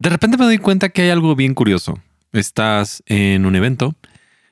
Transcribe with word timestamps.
De 0.00 0.08
repente 0.08 0.38
me 0.38 0.46
doy 0.46 0.56
cuenta 0.56 0.88
que 0.88 1.02
hay 1.02 1.10
algo 1.10 1.36
bien 1.36 1.52
curioso. 1.52 2.00
Estás 2.32 3.02
en 3.04 3.44
un 3.44 3.54
evento, 3.54 3.94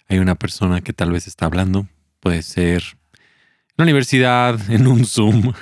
hay 0.06 0.18
una 0.18 0.34
persona 0.34 0.82
que 0.82 0.92
tal 0.92 1.10
vez 1.10 1.26
está 1.26 1.46
hablando, 1.46 1.88
puede 2.21 2.42
ser 2.42 2.82
en 2.82 3.76
la 3.79 3.84
universidad, 3.84 4.61
en 4.71 4.87
un 4.87 5.06
Zoom, 5.06 5.54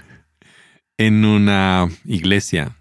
en 0.98 1.24
una 1.24 1.88
iglesia, 2.04 2.76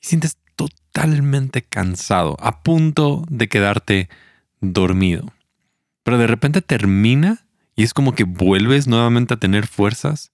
y 0.00 0.08
sientes 0.08 0.36
totalmente 0.56 1.62
cansado, 1.62 2.36
a 2.40 2.64
punto 2.64 3.24
de 3.28 3.48
quedarte 3.48 4.08
dormido. 4.60 5.32
Pero 6.02 6.18
de 6.18 6.26
repente 6.26 6.62
termina 6.62 7.46
y 7.76 7.84
es 7.84 7.94
como 7.94 8.12
que 8.12 8.24
vuelves 8.24 8.88
nuevamente 8.88 9.34
a 9.34 9.38
tener 9.38 9.68
fuerzas. 9.68 10.32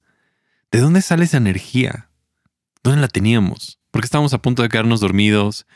¿De 0.70 0.80
dónde 0.80 1.02
sale 1.02 1.24
esa 1.24 1.36
energía? 1.36 2.08
¿Dónde 2.82 3.02
la 3.02 3.08
teníamos? 3.08 3.79
Porque 3.90 4.06
estábamos 4.06 4.34
a 4.34 4.38
punto 4.42 4.62
de 4.62 4.68
quedarnos 4.68 5.00
dormidos, 5.00 5.66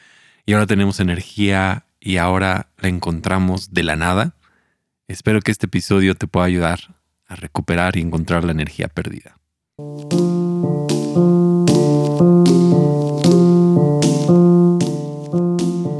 y 0.46 0.52
ahora 0.52 0.66
tenemos 0.66 1.00
energía 1.00 1.86
y 2.00 2.18
ahora 2.18 2.68
la 2.78 2.88
encontramos 2.88 3.72
de 3.72 3.82
la 3.82 3.96
nada. 3.96 4.36
Espero 5.08 5.40
que 5.40 5.50
este 5.50 5.66
episodio 5.66 6.14
te 6.14 6.26
pueda 6.26 6.46
ayudar 6.46 6.96
a 7.26 7.34
recuperar 7.34 7.96
y 7.96 8.00
encontrar 8.00 8.44
la 8.44 8.52
energía 8.52 8.88
perdida. 8.88 9.38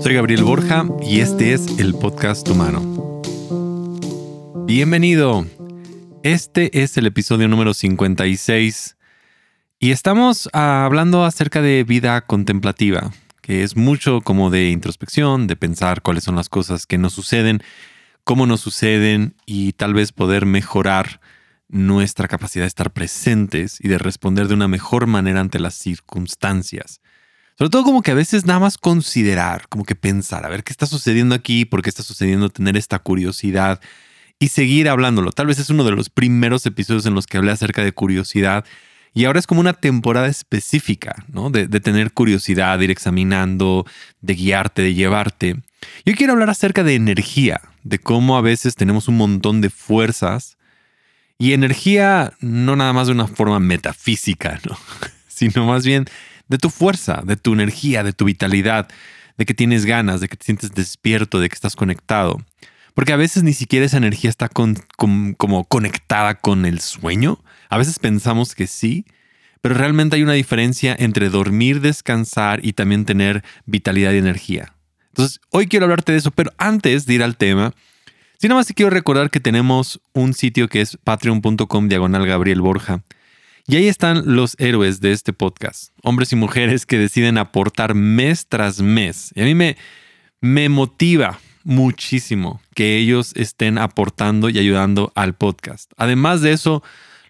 Soy 0.03 0.15
Gabriel 0.15 0.45
Borja 0.45 0.87
y 1.03 1.21
este 1.21 1.55
es 1.55 1.79
el 1.79 1.95
podcast 1.95 2.47
humano. 2.49 3.23
Bienvenido. 4.67 5.47
Este 6.23 6.83
es 6.83 6.97
el 6.99 7.07
episodio 7.07 7.49
número 7.49 7.75
56 7.75 8.97
y 9.85 9.91
estamos 9.91 10.49
hablando 10.55 11.27
acerca 11.27 11.61
de 11.61 11.85
vida 11.85 12.23
contemplativa, 12.23 13.13
que 13.43 13.63
es 13.63 13.77
mucho 13.77 14.23
como 14.23 14.49
de 14.49 14.71
introspección, 14.71 15.47
de 15.47 15.57
pensar 15.57 16.01
cuáles 16.01 16.25
son 16.25 16.37
las 16.37 16.49
cosas 16.49 16.87
que 16.87 16.97
nos 16.97 17.13
suceden, 17.13 17.63
cómo 18.25 18.47
nos 18.47 18.63
suceden 18.63 19.35
y 19.45 19.75
tal 19.75 19.93
vez 19.93 20.13
poder 20.13 20.47
mejorar 20.47 21.21
nuestra 21.69 22.29
capacidad 22.29 22.65
de 22.65 22.69
estar 22.69 22.95
presentes 22.95 23.79
y 23.79 23.89
de 23.89 23.99
responder 23.99 24.49
de 24.49 24.55
una 24.55 24.69
mejor 24.69 25.07
manera 25.07 25.41
ante 25.41 25.61
las 25.61 25.75
circunstancias. 25.75 27.03
Sobre 27.59 27.69
todo 27.69 27.85
como 27.85 28.01
que 28.01 28.13
a 28.13 28.15
veces 28.15 28.47
nada 28.47 28.61
más 28.61 28.79
considerar, 28.79 29.69
como 29.69 29.85
que 29.85 29.97
pensar, 29.97 30.47
a 30.47 30.49
ver 30.49 30.65
qué 30.65 30.73
está 30.73 30.87
sucediendo 30.87 31.35
aquí, 31.35 31.67
por 31.67 31.83
qué 31.83 31.91
está 31.91 32.03
sucediendo, 32.03 32.49
tener 32.49 32.79
esta 32.79 33.01
curiosidad 33.01 33.83
y 34.39 34.49
seguir 34.49 34.89
hablándolo. 34.89 35.31
Tal 35.31 35.47
vez 35.47 35.59
es 35.59 35.69
uno 35.69 35.85
de 35.85 35.91
los 35.91 36.09
primeros 36.09 36.65
episodios 36.65 37.05
en 37.05 37.15
los 37.15 37.27
que 37.27 37.37
hablé 37.37 37.53
acerca 37.53 37.85
de 37.85 37.93
curiosidad 37.93 38.65
y 39.15 39.25
ahora 39.27 39.39
es 39.39 39.47
como 39.47 39.61
una 39.61 39.75
temporada 39.75 40.27
específica, 40.27 41.25
¿no? 41.29 41.49
De, 41.49 41.69
tener 41.69 42.13
curiosidad, 42.13 42.79
de 42.79 42.87
ir 42.87 42.91
examinando, 42.91 43.87
de 44.21 44.35
guiarte, 44.35 44.83
de 44.83 44.95
llevarte. 44.95 45.63
Yo 46.05 46.15
quiero 46.15 46.33
hablar 46.33 46.51
acerca 46.51 46.83
de 46.83 46.97
energía, 46.97 47.61
de 47.85 48.01
cómo 48.01 48.37
a 48.37 48.41
veces 48.41 48.75
tenemos 48.75 49.07
un 49.07 49.17
montón 49.17 49.61
de 49.61 49.71
fuerzas 49.71 50.59
y 51.39 51.53
energía 51.53 52.33
no 52.41 52.75
nada 52.75 52.93
más 52.93 53.07
de 53.07 53.13
una 53.13 53.29
forma 53.29 53.61
metafísica, 53.61 54.61
¿no? 54.69 54.77
sino 55.29 55.65
más 55.65 55.87
bien 55.87 56.07
de 56.49 56.59
tu 56.59 56.69
fuerza, 56.69 57.23
de 57.25 57.37
tu 57.37 57.53
energía, 57.53 58.03
de 58.03 58.13
tu 58.13 58.25
vitalidad, 58.25 58.89
de 59.39 59.47
que 59.47 59.55
tienes 59.55 59.87
ganas, 59.87 60.21
de 60.21 60.29
que 60.29 60.37
te 60.37 60.45
sientes 60.45 60.73
despierto, 60.73 61.39
de 61.39 61.49
que 61.49 61.55
estás 61.55 61.77
conectado. 61.77 62.45
Porque 62.95 63.13
a 63.13 63.17
veces 63.17 63.45
ni 63.45 63.53
siquiera 63.53 63.87
esa 63.87 63.97
energía 63.97 64.31
está 64.31 64.49
como 64.49 65.65
conectada 65.65 66.35
con 66.35 66.67
el 66.67 66.81
sueño. 66.81 67.44
A 67.69 67.79
veces 67.79 67.99
pensamos 67.99 68.55
que 68.55 68.67
sí, 68.67 69.05
pero 69.61 69.75
realmente 69.75 70.17
hay 70.17 70.23
una 70.23 70.35
diferencia 70.35 70.95
entre 70.99 71.31
dormir, 71.31 71.81
descansar 71.81 72.65
y 72.65 72.75
también 72.75 73.05
tener 73.05 73.43
vitalidad 73.67 74.13
y 74.13 74.19
energía. 74.19 74.75
Entonces, 75.09 75.41
hoy 75.51 75.69
quiero 75.69 75.87
hablarte 75.87 76.13
de 76.13 76.19
eso, 76.19 76.31
pero 76.33 76.53
antes 76.59 77.07
de 77.07 77.15
ir 77.15 77.23
al 77.23 77.37
tema, 77.37 77.73
si 78.39 78.49
nada 78.49 78.59
más 78.59 78.67
te 78.67 78.75
quiero 78.75 78.91
recordar 78.91 79.31
que 79.31 79.41
tenemos 79.41 80.01
un 80.13 80.35
sitio 80.35 80.69
que 80.69 80.81
es 80.81 80.99
patreon.com 81.03 81.89
diagonal 81.89 82.27
Gabriel 82.27 82.61
Borja. 82.61 83.05
Y 83.67 83.77
ahí 83.77 83.89
están 83.89 84.35
los 84.35 84.55
héroes 84.59 85.01
de 85.01 85.13
este 85.13 85.33
podcast, 85.33 85.95
hombres 86.03 86.33
y 86.33 86.37
mujeres 86.37 86.85
que 86.85 86.99
deciden 86.99 87.39
aportar 87.39 87.95
mes 87.95 88.47
tras 88.47 88.83
mes. 88.83 89.33
Y 89.35 89.41
a 89.41 89.45
mí 89.45 89.55
me, 89.55 89.79
me 90.43 90.69
motiva 90.69 91.39
muchísimo 91.63 92.61
que 92.75 92.99
ellos 92.99 93.33
estén 93.37 93.79
aportando 93.79 94.51
y 94.51 94.59
ayudando 94.59 95.13
al 95.15 95.35
podcast. 95.35 95.91
Además 95.97 96.43
de 96.43 96.53
eso, 96.53 96.83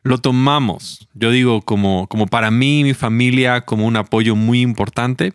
lo 0.05 0.19
tomamos, 0.19 1.09
yo 1.15 1.31
digo, 1.31 1.63
como, 1.63 2.07
como 2.09 2.27
para 2.27 2.51
mí 2.51 2.81
y 2.81 2.85
mi 2.85 2.95
familia, 2.95 3.63
como 3.63 3.87
un 3.87 3.97
apoyo 3.97 4.37
muy 4.37 4.61
importante 4.61 5.33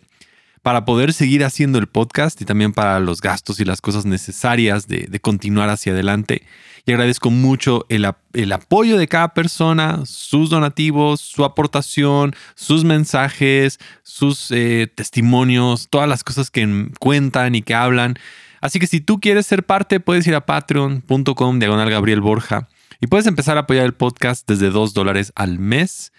para 0.62 0.84
poder 0.84 1.12
seguir 1.12 1.44
haciendo 1.44 1.78
el 1.78 1.88
podcast 1.88 2.40
y 2.40 2.44
también 2.44 2.72
para 2.72 3.00
los 3.00 3.20
gastos 3.20 3.58
y 3.58 3.64
las 3.64 3.80
cosas 3.80 4.06
necesarias 4.06 4.86
de, 4.86 5.18
continuar 5.20 5.70
hacia 5.70 5.92
adelante. 5.92 6.42
Y 6.86 6.92
agradezco 6.92 7.30
mucho 7.30 7.84
el, 7.88 8.04
apoyo 8.52 8.96
de 8.96 9.08
cada 9.08 9.34
persona, 9.34 10.02
sus 10.04 10.50
donativos, 10.50 11.20
su 11.20 11.44
aportación, 11.44 12.34
sus 12.54 12.84
mensajes, 12.84 13.80
sus 14.04 14.50
eh, 14.50 14.86
testimonios, 14.94 15.88
todas 15.88 16.08
las 16.08 16.22
cosas 16.22 16.50
que 16.50 16.88
cuentan 17.00 17.56
y 17.56 17.62
que 17.62 17.74
hablan. 17.74 18.16
Así 18.60 18.78
que 18.78 18.86
si 18.86 19.00
tú 19.00 19.18
quieres 19.18 19.46
ser 19.46 19.64
parte, 19.64 19.98
puedes 19.98 20.26
ir 20.26 20.34
a 20.36 20.46
patreon.com 20.46 21.58
diagonal 21.58 21.90
Gabriel 21.90 22.20
Borja 22.20 22.68
y 23.00 23.06
puedes 23.06 23.26
empezar 23.26 23.56
a 23.56 23.60
apoyar 23.60 23.86
el 23.86 23.94
podcast 23.94 24.46
desde 24.48 24.70
2 24.70 24.94
dólares 24.94 25.32
al 25.34 25.58
mes. 25.58 26.12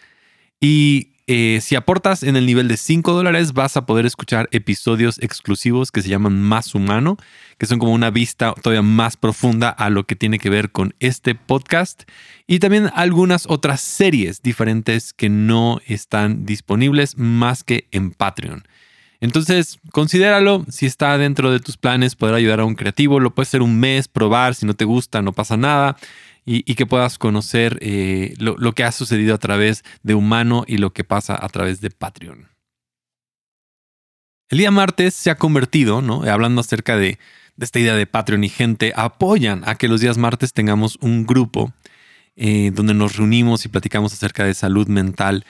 Y 0.60 1.12
eh, 1.28 1.60
si 1.62 1.76
aportas 1.76 2.24
en 2.24 2.36
el 2.36 2.46
nivel 2.46 2.68
de 2.68 2.76
5 2.76 3.14
dólares, 3.14 3.54
vas 3.54 3.78
a 3.78 3.86
poder 3.86 4.06
escuchar 4.06 4.50
episodios 4.52 5.18
exclusivos 5.20 5.92
que 5.92 6.02
se 6.02 6.10
llaman 6.10 6.42
Más 6.42 6.74
Humano, 6.74 7.18
que 7.58 7.68
son 7.68 7.80
como 7.80 7.94
una 7.94 8.10
vista 8.10 8.54
todavía 8.62 8.82
más 8.82 9.16
profunda 9.16 9.70
a 9.70 9.90
lo 9.90 10.06
que 10.06 10.16
tiene 10.16 10.40
que 10.40 10.50
ver 10.50 10.72
con 10.72 10.96
este 11.00 11.36
podcast. 11.36 12.04
Y 12.48 12.60
también 12.60 12.90
algunas 12.96 13.46
otras 13.48 13.82
series 13.82 14.42
diferentes 14.42 15.14
que 15.14 15.30
no 15.30 15.80
están 15.86 16.46
disponibles 16.46 17.18
más 17.18 17.64
que 17.64 17.88
en 17.92 18.12
Patreon. 18.12 18.64
Entonces, 19.22 19.80
considéralo. 19.92 20.66
Si 20.68 20.88
está 20.88 21.16
dentro 21.20 21.52
de 21.52 21.60
tus 21.60 21.78
planes 21.78 22.16
poder 22.16 22.34
ayudar 22.34 22.60
a 22.60 22.66
un 22.66 22.74
creativo, 22.74 23.20
lo 23.20 23.34
puedes 23.36 23.50
hacer 23.50 23.62
un 23.62 23.80
mes, 23.80 24.08
probar. 24.08 24.56
Si 24.56 24.66
no 24.66 24.74
te 24.74 24.84
gusta, 24.84 25.22
no 25.22 25.32
pasa 25.32 25.58
nada. 25.58 25.96
Y, 26.44 26.74
que 26.76 26.88
puedas 26.88 27.20
conocer 27.20 27.78
eh, 27.82 28.34
lo, 28.40 28.74
que 28.74 28.84
ha 28.84 28.92
sucedido 28.92 29.36
a 29.36 29.38
través 29.38 29.84
de 30.02 30.16
Humano 30.16 30.64
y 30.68 30.78
lo 30.78 30.92
que 30.92 31.04
pasa 31.04 31.38
a 31.40 31.48
través 31.50 31.82
de 31.82 31.92
Patreon. 31.92 32.50
El 34.50 34.58
día 34.58 34.72
martes 34.72 35.14
se 35.14 35.30
ha 35.30 35.36
convertido, 35.36 36.02
¿no? 36.02 36.24
Hablando 36.24 36.62
acerca 36.62 36.98
de, 36.98 37.20
esta 37.60 37.80
idea 37.80 37.96
de 37.96 38.08
Patreon 38.08 38.44
y 38.44 38.50
gente, 38.50 38.92
apoyan 38.96 39.62
a 39.66 39.76
que 39.76 39.88
los 39.88 40.02
días 40.02 40.18
martes 40.18 40.52
tengamos 40.52 40.98
un 41.00 41.28
grupo 41.28 41.74
eh, 42.36 42.72
donde 42.74 42.96
nos 42.96 43.18
reunimos 43.18 43.64
y 43.66 43.70
platicamos 43.70 44.12
acerca 44.12 44.44
de 44.44 44.56
salud 44.56 44.88
mental 44.88 45.46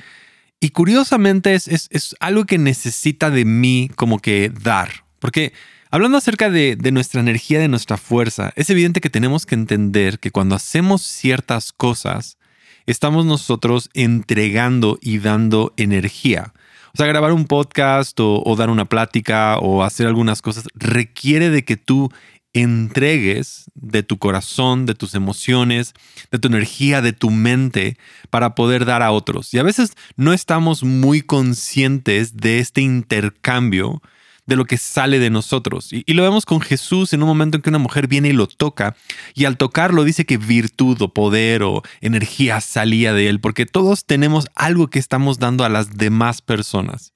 y 0.64 0.70
curiosamente 0.70 1.56
es, 1.56 1.68
es, 1.68 2.16
algo 2.20 2.46
que 2.46 2.60
necesita 2.60 3.32
de 3.32 3.46
mí 3.46 3.90
como 3.96 4.20
que 4.20 4.52
dar. 4.62 5.06
Porque 5.18 5.54
hablando 5.92 6.18
acerca 6.18 6.50
de, 6.50 6.78
nuestra 6.92 7.22
energía, 7.22 7.60
de 7.60 7.68
nuestra 7.68 7.98
fuerza, 7.98 8.52
es 8.56 8.70
evidente 8.70 9.02
que 9.02 9.10
tenemos 9.10 9.46
que 9.46 9.56
entender 9.56 10.20
que 10.20 10.32
cuando 10.32 10.56
hacemos 10.56 11.02
ciertas 11.04 11.72
cosas, 11.74 12.38
estamos 12.86 13.26
nosotros 13.26 13.90
entregando 13.94 14.98
y 15.02 15.20
dando 15.20 15.74
energía. 15.78 16.54
O 16.94 16.98
sea, 16.98 17.06
grabar 17.06 17.34
un 17.34 17.46
podcast 17.46 18.18
o, 18.20 18.56
dar 18.58 18.70
una 18.70 18.86
plática 18.86 19.58
o 19.60 19.84
hacer 19.84 20.08
algunas 20.08 20.42
cosas 20.42 20.66
requiere 20.74 21.50
de 21.50 21.64
que 21.64 21.78
tú 21.78 22.10
entregues 22.54 23.72
de 23.76 24.04
tu 24.04 24.18
corazón, 24.18 24.86
de 24.86 24.96
tus 24.96 25.16
emociones, 25.16 25.94
de 26.32 26.40
tu 26.40 26.50
energía, 26.50 27.02
de 27.02 27.14
tu 27.14 27.30
mente 27.30 27.98
para 28.30 28.56
poder 28.56 28.84
dar 28.86 29.04
a 29.04 29.12
otros. 29.12 29.54
Y 29.54 29.60
a 29.60 29.64
veces 29.64 29.94
no 30.18 30.34
estamos 30.34 30.84
muy 30.84 31.22
conscientes 31.22 32.36
de 32.36 32.60
este 32.60 32.82
intercambio 32.82 34.02
de 34.46 34.56
lo 34.56 34.66
que 34.66 34.78
sale 34.78 35.20
de 35.20 35.30
nosotros. 35.30 35.90
Y, 35.92 36.14
lo 36.14 36.24
vemos 36.24 36.46
con 36.46 36.62
Jesús 36.62 37.14
en 37.14 37.22
un 37.22 37.28
momento 37.28 37.58
en 37.58 37.62
que 37.62 37.70
una 37.70 37.78
mujer 37.78 38.08
viene 38.08 38.30
y 38.30 38.34
lo 38.34 38.48
toca, 38.48 38.96
y 39.34 39.46
al 39.46 39.58
tocarlo 39.58 40.04
dice 40.04 40.26
que 40.26 40.38
virtud 40.38 41.02
o 41.02 41.14
poder 41.14 41.64
o 41.64 41.84
energía 42.02 42.62
salía 42.62 43.14
de 43.14 43.30
él, 43.30 43.40
porque 43.40 43.66
todos 43.66 44.06
tenemos 44.06 44.48
algo 44.56 44.90
que 44.90 45.00
estamos 45.00 45.40
dando 45.40 45.64
a 45.64 45.70
las 45.70 45.98
demás 45.98 46.42
personas. 46.42 47.14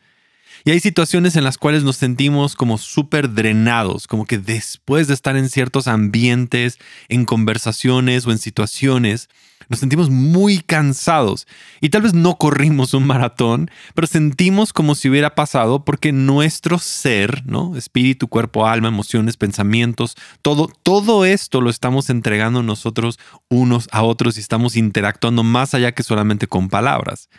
Y 0.68 0.72
hay 0.72 0.80
situaciones 0.80 1.36
en 1.36 1.44
las 1.44 1.60
cuales 1.60 1.84
nos 1.84 1.98
sentimos 1.98 2.56
como 2.56 2.80
súper 2.80 3.32
drenados, 3.32 4.08
como 4.08 4.26
que 4.26 4.40
después 4.40 5.08
de 5.08 5.14
estar 5.14 5.38
en 5.38 5.48
ciertos 5.48 5.88
ambientes, 5.88 6.80
en 7.08 7.26
conversaciones 7.26 8.26
o 8.26 8.32
en 8.32 8.40
situaciones, 8.40 9.30
nos 9.70 9.80
sentimos 9.80 10.10
muy 10.10 10.62
cansados 10.62 11.46
y 11.82 11.90
tal 11.90 12.02
vez 12.02 12.16
no 12.16 12.38
corrimos 12.38 12.96
un 12.96 13.06
maratón, 13.06 13.70
pero 13.94 14.08
sentimos 14.08 14.74
como 14.74 14.96
si 14.96 15.08
hubiera 15.08 15.36
pasado 15.36 15.86
porque 15.86 16.12
nuestro 16.12 16.80
ser, 16.80 17.46
¿no? 17.46 17.78
Espíritu, 17.78 18.28
cuerpo, 18.28 18.66
alma, 18.66 18.88
emociones, 18.88 19.38
pensamientos, 19.38 20.16
todo, 20.42 20.68
todo 20.82 21.26
esto 21.26 21.62
lo 21.62 21.70
estamos 21.70 22.10
entregando 22.10 22.64
nosotros 22.64 23.20
unos 23.50 23.88
a 23.92 24.02
otros 24.02 24.38
y 24.38 24.40
estamos 24.40 24.76
interactuando 24.78 25.44
más 25.44 25.76
allá 25.76 25.92
que 25.92 26.02
solamente 26.02 26.48
con 26.48 26.70
palabras. 26.70 27.30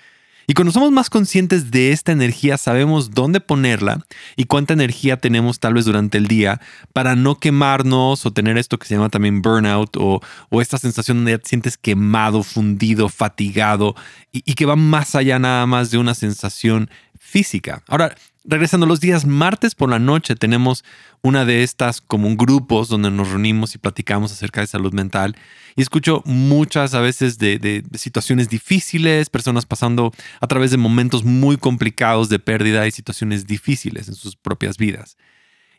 Y 0.46 0.54
cuando 0.54 0.72
somos 0.72 0.92
más 0.92 1.10
conscientes 1.10 1.70
de 1.70 1.90
esta 1.92 2.12
energía, 2.12 2.56
sabemos 2.56 3.10
dónde 3.10 3.40
ponerla 3.40 4.04
y 4.36 4.44
cuánta 4.44 4.74
energía 4.74 5.16
tenemos 5.16 5.58
tal 5.58 5.74
vez 5.74 5.84
durante 5.84 6.18
el 6.18 6.28
día 6.28 6.60
para 6.92 7.16
no 7.16 7.36
quemarnos 7.36 8.24
o 8.24 8.32
tener 8.32 8.56
esto 8.56 8.78
que 8.78 8.86
se 8.86 8.94
llama 8.94 9.08
también 9.08 9.42
burnout 9.42 9.96
o, 9.98 10.20
esta 10.60 10.78
sensación 10.78 11.18
donde 11.18 11.32
ya 11.32 11.38
te 11.38 11.48
sientes 11.48 11.76
quemado, 11.76 12.42
fundido, 12.42 13.08
fatigado 13.08 13.94
y, 14.32 14.42
y 14.44 14.54
que 14.54 14.66
va 14.66 14.76
más 14.76 15.14
allá 15.14 15.38
nada 15.38 15.66
más 15.66 15.90
de 15.90 15.98
una 15.98 16.14
sensación 16.14 16.90
física. 17.18 17.82
Ahora, 17.88 18.14
regresando 18.46 18.86
los 18.86 19.00
días 19.00 19.26
martes 19.26 19.74
por 19.74 19.90
la 19.90 19.98
noche 19.98 20.36
tenemos 20.36 20.84
una 21.22 21.44
de 21.44 21.62
estas 21.62 22.00
como 22.00 22.34
grupos 22.36 22.88
donde 22.88 23.10
nos 23.10 23.30
reunimos 23.30 23.74
y 23.74 23.78
platicamos 23.78 24.32
acerca 24.32 24.60
de 24.60 24.66
salud 24.66 24.92
mental 24.92 25.36
y 25.74 25.82
escucho 25.82 26.22
muchas 26.24 26.94
a 26.94 27.00
veces 27.00 27.38
de, 27.38 27.84
situaciones 27.94 28.48
difíciles, 28.48 29.28
personas 29.28 29.66
pasando 29.66 30.12
a 30.40 30.46
través 30.46 30.70
de 30.70 30.78
momentos 30.78 31.24
muy 31.24 31.58
complicados 31.58 32.28
de 32.28 32.38
pérdida 32.38 32.86
y 32.86 32.90
situaciones 32.90 33.46
difíciles 33.46 34.08
en 34.08 34.14
sus 34.14 34.36
propias 34.36 34.78
vidas. 34.78 35.16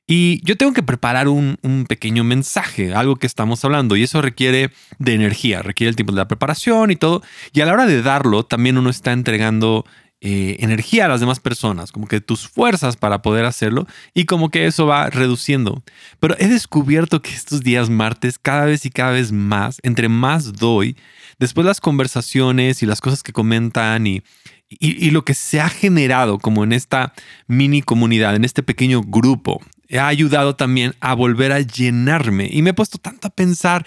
Y 0.09 0.39
yo 0.45 0.55
tengo 0.55 0.71
que 0.71 0.83
preparar 0.83 1.27
un, 1.27 1.57
un, 1.63 1.85
pequeño 1.85 2.23
mensaje, 2.23 2.93
algo 2.93 3.17
que 3.17 3.27
estamos 3.27 3.65
hablando, 3.65 3.97
y 3.97 4.03
eso 4.03 4.21
requiere 4.21 4.71
de 4.99 5.13
energía, 5.13 5.61
requiere 5.61 5.89
el 5.89 5.97
tiempo 5.97 6.13
de 6.13 6.19
la 6.19 6.29
preparación 6.29 6.91
y 6.91 6.95
todo. 6.95 7.23
Y 7.51 7.59
a 7.59 7.65
la 7.65 7.73
hora 7.73 7.85
de 7.85 8.01
darlo, 8.01 8.45
también 8.45 8.77
uno 8.77 8.89
está 8.89 9.11
entregando 9.11 9.83
eh, 10.19 10.57
energía 10.61 11.05
a 11.05 11.07
las 11.07 11.19
demás 11.19 11.39
personas, 11.39 11.91
como 11.91 12.07
que 12.07 12.21
tus 12.21 12.47
fuerzas 12.47 12.97
para 12.97 13.21
poder 13.21 13.45
hacerlo 13.45 13.85
y 14.15 14.25
como 14.25 14.49
que 14.49 14.65
eso 14.65 14.87
va 14.87 15.11
reduciendo. 15.11 15.83
Pero 16.19 16.35
he 16.39 16.47
descubierto 16.47 17.21
que 17.21 17.29
estos 17.29 17.61
días 17.61 17.91
martes 17.91 18.39
cada 18.39 18.65
vez 18.65 18.83
y 18.85 18.89
cada 18.89 19.11
vez 19.11 19.31
más, 19.31 19.79
entre 19.83 20.09
más 20.09 20.53
doy, 20.53 20.97
después 21.37 21.67
las 21.67 21.79
conversaciones 21.79 22.81
y 22.81 22.87
las 22.87 22.99
cosas 22.99 23.21
que 23.21 23.31
comentan 23.31 24.07
y, 24.07 24.23
y, 24.69 25.11
lo 25.11 25.23
que 25.23 25.35
se 25.35 25.61
ha 25.61 25.69
generado 25.69 26.39
como 26.39 26.63
en 26.63 26.73
esta 26.73 27.13
mini 27.45 27.83
comunidad, 27.83 28.35
en 28.35 28.43
este 28.43 28.63
pequeño 28.63 29.03
grupo, 29.03 29.61
ha 29.95 30.07
ayudado 30.07 30.55
también 30.55 30.95
a 30.99 31.13
volver 31.13 31.51
a 31.51 31.59
llenarme 31.59 32.49
y 32.51 32.63
me 32.63 32.71
he 32.71 32.73
puesto 32.73 32.97
tanto 32.97 33.27
a 33.27 33.35
pensar 33.35 33.85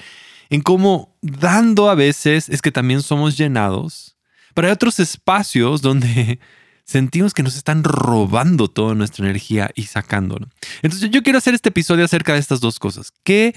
en 0.48 0.60
cómo 0.62 1.16
dando 1.22 1.90
a 1.90 1.96
veces 1.96 2.48
es 2.48 2.62
que 2.62 2.70
también 2.70 3.02
somos 3.02 3.36
llenados 3.36 4.16
pero 4.54 4.68
hay 4.68 4.72
otros 4.72 5.00
espacios 5.00 5.82
donde 5.82 6.38
sentimos 6.84 7.34
que 7.34 7.42
nos 7.42 7.56
están 7.56 7.84
robando 7.84 8.68
toda 8.68 8.94
nuestra 8.94 9.24
energía 9.24 9.70
y 9.74 9.84
sacándolo. 9.84 10.48
Entonces 10.82 11.10
yo 11.10 11.22
quiero 11.22 11.38
hacer 11.38 11.54
este 11.54 11.68
episodio 11.68 12.04
acerca 12.04 12.32
de 12.32 12.40
estas 12.40 12.60
dos 12.60 12.78
cosas. 12.78 13.12
¿Qué, 13.22 13.54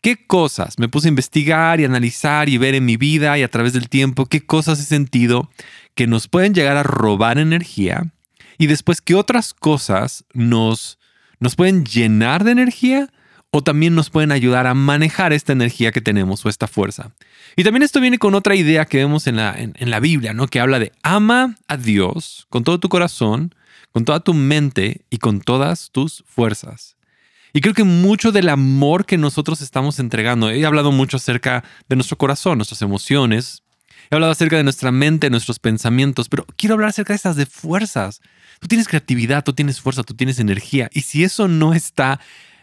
¿Qué 0.00 0.26
cosas 0.26 0.78
me 0.78 0.88
puse 0.88 1.08
a 1.08 1.10
investigar 1.10 1.80
y 1.80 1.84
analizar 1.84 2.48
y 2.48 2.56
ver 2.56 2.74
en 2.74 2.86
mi 2.86 2.96
vida 2.96 3.38
y 3.38 3.42
a 3.42 3.50
través 3.50 3.72
del 3.74 3.88
tiempo? 3.88 4.26
¿Qué 4.26 4.40
cosas 4.40 4.80
he 4.80 4.84
sentido 4.84 5.50
que 5.94 6.06
nos 6.06 6.28
pueden 6.28 6.54
llegar 6.54 6.76
a 6.76 6.82
robar 6.82 7.38
energía? 7.38 8.12
Y 8.56 8.66
después, 8.66 9.00
¿qué 9.00 9.14
otras 9.14 9.54
cosas 9.54 10.24
nos, 10.32 10.98
nos 11.38 11.56
pueden 11.56 11.84
llenar 11.84 12.44
de 12.44 12.52
energía? 12.52 13.10
O 13.50 13.62
también 13.62 13.94
nos 13.94 14.10
pueden 14.10 14.32
ayudar 14.32 14.66
a 14.66 14.74
manejar 14.74 15.32
esta 15.32 15.52
energía 15.52 15.92
que 15.92 16.00
tenemos 16.00 16.44
o 16.44 16.48
esta 16.48 16.68
fuerza. 16.68 17.12
Y 17.56 17.64
también 17.64 17.82
esto 17.82 18.00
viene 18.00 18.18
con 18.18 18.34
otra 18.34 18.54
idea 18.54 18.84
que 18.84 18.98
vemos 18.98 19.26
en 19.26 19.36
la, 19.36 19.54
en, 19.58 19.90
la 19.90 20.00
Biblia, 20.00 20.32
¿no? 20.32 20.46
Que 20.46 20.60
habla 20.60 20.78
de 20.78 20.92
ama 21.02 21.56
a 21.66 21.76
Dios 21.76 22.46
con 22.48 22.62
todo 22.62 22.78
tu 22.78 22.88
corazón, 22.88 23.54
con 23.92 24.04
toda 24.04 24.20
tu 24.20 24.34
mente 24.34 25.04
y 25.10 25.18
con 25.18 25.40
todas 25.40 25.90
tus 25.90 26.22
fuerzas. 26.26 26.96
Y 27.52 27.60
creo 27.60 27.74
que 27.74 27.82
mucho 27.82 28.30
del 28.30 28.48
amor 28.48 29.04
que 29.04 29.18
nosotros 29.18 29.60
estamos 29.60 29.98
entregando, 29.98 30.50
he 30.50 30.64
hablado 30.64 30.92
mucho 30.92 31.16
acerca 31.16 31.64
de 31.88 31.96
nuestro 31.96 32.16
corazón, 32.16 32.58
nuestras 32.58 32.82
emociones, 32.82 33.64
he 34.08 34.14
hablado 34.14 34.30
acerca 34.30 34.56
de 34.56 34.62
nuestra 34.62 34.92
mente, 34.92 35.30
nuestros 35.30 35.58
pensamientos, 35.58 36.28
pero 36.28 36.46
quiero 36.56 36.74
hablar 36.74 36.90
acerca 36.90 37.12
de 37.12 37.16
estas 37.16 37.34
de 37.34 37.46
fuerzas. 37.46 38.20
Tú 38.60 38.68
tienes 38.68 38.86
creatividad, 38.86 39.42
tú 39.42 39.52
tienes 39.52 39.80
fuerza, 39.80 40.04
tú 40.04 40.14
tienes 40.14 40.38
energía. 40.38 40.88
Y 40.92 41.00
si 41.00 41.24
eso 41.24 41.48
no 41.48 41.74
está 41.74 42.20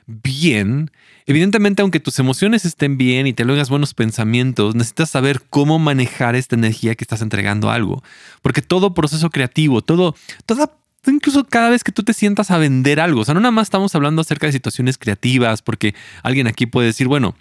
bien, 0.08 0.90
evidentemente 1.26 1.82
aunque 1.82 2.00
tus 2.00 2.18
emociones 2.18 2.66
estén 2.66 2.98
bien 2.98 3.28
y 3.28 3.34
te 3.34 3.44
hagas 3.44 3.70
buenos 3.70 3.94
pensamientos, 3.94 4.74
necesitas 4.74 5.10
saber 5.10 5.44
cómo 5.50 5.78
manejar 5.78 6.36
esta 6.36 6.56
energía 6.56 6.96
que 6.96 7.04
estás 7.04 7.22
entregando 7.22 7.70
a 7.70 7.76
algo. 7.76 8.02
Porque 8.42 8.62
todo 8.62 8.94
proceso 8.94 9.30
creativo, 9.30 9.82
todo, 9.82 10.16
toda 10.46 10.72
incluso 11.06 11.46
cada 11.46 11.70
vez 11.70 11.84
que 11.84 11.92
tú 11.92 12.04
te 12.04 12.14
sientas 12.14 12.52
a 12.52 12.58
vender 12.58 13.00
algo. 13.00 13.22
O 13.22 13.26
sea, 13.26 13.34
no 13.34 13.40
nada 13.40 13.52
más 13.52 13.68
estamos 13.68 13.94
hablando 13.96 14.22
acerca 14.22 14.48
de 14.48 14.54
situaciones 14.54 14.98
creativas, 14.98 15.62
porque 15.62 15.94
alguien 16.24 16.48
aquí 16.48 16.66
puede 16.66 16.88
decir, 16.88 17.08
bueno, 17.08 17.36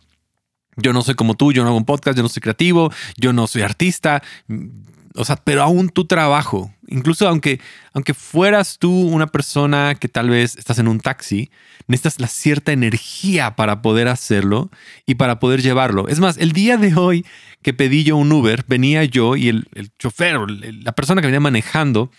yo 0.77 0.93
no 0.93 1.03
soy 1.03 1.15
como 1.15 1.35
tú, 1.35 1.53
yo 1.53 1.63
no 1.63 1.69
hago 1.69 1.79
un 1.79 1.85
podcast, 1.85 2.17
yo 2.17 2.23
no 2.23 2.29
soy 2.29 2.41
creativo, 2.41 2.93
yo 3.17 3.33
no 3.33 3.47
soy 3.47 3.63
artista, 3.63 4.23
o 5.17 5.25
sea, 5.25 5.37
pero 5.37 5.63
aún 5.63 5.89
tu 5.89 6.05
trabajo, 6.05 6.73
incluso 6.87 7.27
aunque, 7.27 7.61
aunque 7.93 8.15
fueras 8.15 8.79
tú 8.79 8.93
una 8.93 9.27
persona 9.27 9.95
que 9.95 10.09
tal 10.09 10.29
vez 10.29 10.57
estás 10.57 10.79
en 10.79 10.89
un 10.89 11.01
taxi, 11.01 11.51
necesitas 11.89 12.21
la 12.21 12.29
cierta 12.29 12.73
energía 12.73 13.57
para 13.57 13.81
poder 13.81 14.09
hacerlo 14.09 14.71
y 15.07 15.15
para 15.15 15.39
poder 15.39 15.63
llevarlo. 15.63 16.09
Es 16.09 16.21
más, 16.21 16.37
el 16.37 16.53
día 16.53 16.77
de 16.77 16.95
hoy 16.95 17.25
que 17.63 17.73
pedí 17.73 18.05
yo 18.05 18.17
un 18.17 18.31
Uber, 18.31 18.65
venía 18.69 19.05
yo 19.05 19.37
y 19.37 19.49
el, 19.49 19.69
el 19.75 19.91
chofer, 19.99 20.39
la 20.49 20.93
persona 20.93 21.21
que 21.21 21.29
venía 21.29 21.41
manejando, 21.41 22.11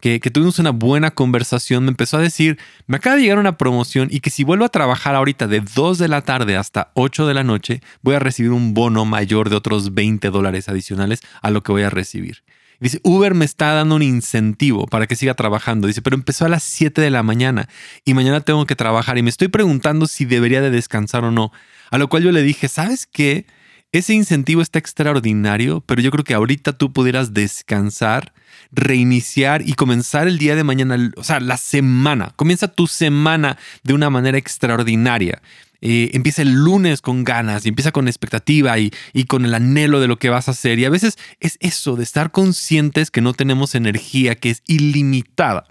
que, 0.00 0.18
tuvimos 0.30 0.58
una 0.58 0.70
buena 0.70 1.10
conversación, 1.10 1.84
me 1.84 1.90
empezó 1.90 2.18
a 2.18 2.20
decir, 2.20 2.58
me 2.86 2.98
acaba 2.98 3.16
de 3.16 3.22
llegar 3.22 3.38
una 3.38 3.56
promoción 3.56 4.08
y 4.10 4.20
que 4.20 4.30
si 4.30 4.44
vuelvo 4.44 4.66
a 4.66 4.68
trabajar 4.68 5.14
ahorita 5.14 5.46
de 5.46 5.60
2 5.60 5.98
de 5.98 6.08
la 6.08 6.22
tarde 6.22 6.56
hasta 6.56 6.90
8 6.94 7.26
de 7.26 7.34
la 7.34 7.44
noche, 7.44 7.80
voy 8.02 8.14
a 8.14 8.18
recibir 8.18 8.52
un 8.52 8.74
bono 8.74 9.06
mayor 9.06 9.48
de 9.48 9.56
otros 9.56 9.94
20 9.94 10.28
dólares 10.30 10.68
adicionales 10.68 11.20
a 11.40 11.50
lo 11.50 11.62
que 11.62 11.72
voy 11.72 11.82
a 11.82 11.90
recibir. 11.90 12.42
Dice, 12.78 13.00
Uber 13.04 13.32
me 13.32 13.46
está 13.46 13.72
dando 13.72 13.94
un 13.94 14.02
incentivo 14.02 14.86
para 14.86 15.06
que 15.06 15.16
siga 15.16 15.32
trabajando. 15.32 15.88
Dice, 15.88 16.02
pero 16.02 16.14
empezó 16.14 16.44
a 16.44 16.50
las 16.50 16.62
7 16.62 17.00
de 17.00 17.10
la 17.10 17.22
mañana 17.22 17.68
y 18.04 18.12
mañana 18.12 18.42
tengo 18.42 18.66
que 18.66 18.76
trabajar 18.76 19.16
y 19.16 19.22
me 19.22 19.30
estoy 19.30 19.48
preguntando 19.48 20.06
si 20.06 20.26
debería 20.26 20.60
de 20.60 20.70
descansar 20.70 21.24
o 21.24 21.30
no. 21.30 21.52
A 21.90 21.96
lo 21.96 22.08
cual 22.08 22.22
yo 22.22 22.32
le 22.32 22.42
dije, 22.42 22.68
¿sabes 22.68 23.06
qué? 23.06 23.46
Ese 23.92 24.12
incentivo 24.14 24.62
está 24.62 24.78
extraordinario, 24.78 25.82
pero 25.86 26.02
yo 26.02 26.10
creo 26.10 26.24
que 26.24 26.34
ahorita 26.34 26.72
tú 26.72 26.92
pudieras 26.92 27.32
descansar, 27.32 28.32
reiniciar 28.72 29.62
y 29.66 29.74
comenzar 29.74 30.28
el 30.28 30.38
día 30.38 30.56
de 30.56 30.64
mañana, 30.64 31.12
o 31.16 31.24
sea, 31.24 31.40
la 31.40 31.56
semana. 31.56 32.32
Comienza 32.36 32.68
tu 32.68 32.86
semana 32.88 33.56
de 33.84 33.94
una 33.94 34.10
manera 34.10 34.38
extraordinaria. 34.38 35.40
Eh, 35.80 36.10
empieza 36.14 36.42
el 36.42 36.52
lunes 36.52 37.00
con 37.00 37.22
ganas 37.22 37.64
y 37.64 37.68
empieza 37.68 37.92
con 37.92 38.08
expectativa 38.08 38.78
y, 38.78 38.92
y, 39.12 39.24
con 39.24 39.44
el 39.44 39.54
anhelo 39.54 40.00
de 40.00 40.08
lo 40.08 40.18
que 40.18 40.30
vas 40.30 40.48
a 40.48 40.52
hacer. 40.52 40.78
Y 40.78 40.84
a 40.84 40.90
veces 40.90 41.16
es 41.38 41.58
eso, 41.60 41.96
de 41.96 42.02
estar 42.02 42.32
conscientes 42.32 43.10
que 43.10 43.20
no 43.20 43.34
tenemos 43.34 43.74
energía, 43.74 44.34
que 44.34 44.50
es 44.50 44.62
ilimitada. 44.66 45.66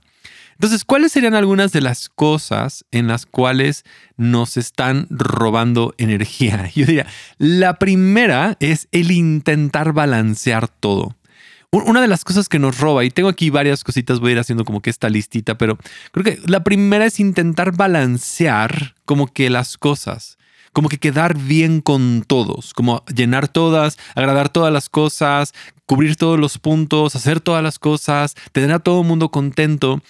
Entonces, 0.55 0.85
¿cuáles 0.85 1.11
serían 1.11 1.35
algunas 1.35 1.71
de 1.71 1.81
las 1.81 2.09
cosas 2.09 2.85
en 2.91 3.07
las 3.07 3.25
cuales 3.25 3.83
nos 4.17 4.57
están 4.57 5.07
robando 5.09 5.93
energía? 5.97 6.69
Yo 6.75 6.85
diría, 6.85 7.07
la 7.37 7.77
primera 7.77 8.57
es 8.59 8.87
el 8.91 9.11
intentar 9.11 9.93
balancear 9.93 10.67
todo. 10.67 11.15
Una 11.71 11.99
de 11.99 12.07
las 12.07 12.23
cosas 12.23 12.47
que 12.47 12.57
nos 12.57 12.79
roba, 12.79 13.03
y 13.03 13.09
tengo 13.09 13.27
aquí 13.27 13.49
varias 13.49 13.83
cositas, 13.83 14.21
voy 14.21 14.29
a 14.29 14.31
ir 14.33 14.39
haciendo 14.39 14.63
como 14.63 14.81
que 14.81 14.89
esta 14.89 15.09
listita, 15.09 15.57
pero 15.57 15.77
creo 16.13 16.23
que 16.23 16.39
la 16.47 16.63
primera 16.63 17.05
es 17.05 17.19
intentar 17.19 17.75
balancear 17.75 18.95
como 19.03 19.27
que 19.27 19.49
las 19.49 19.77
cosas 19.77 20.37
como 20.75 20.89
que 20.89 20.97
quedar 20.97 21.37
bien 21.37 21.79
con 21.79 22.25
todos, 22.27 22.73
como 22.73 23.01
llenar 23.05 23.47
todas, 23.47 23.97
agradar 24.13 24.49
todas 24.49 24.73
las 24.73 24.89
cosas, 24.89 25.53
cubrir 25.85 26.17
todos 26.17 26.37
los 26.37 26.57
puntos, 26.57 27.15
hacer 27.15 27.39
todas 27.39 27.63
las 27.63 27.79
cosas, 27.79 28.35
tener 28.51 28.73
a 28.73 28.79
todo 28.79 28.99
el 28.99 29.07
mundo 29.07 29.31
contento. 29.31 30.01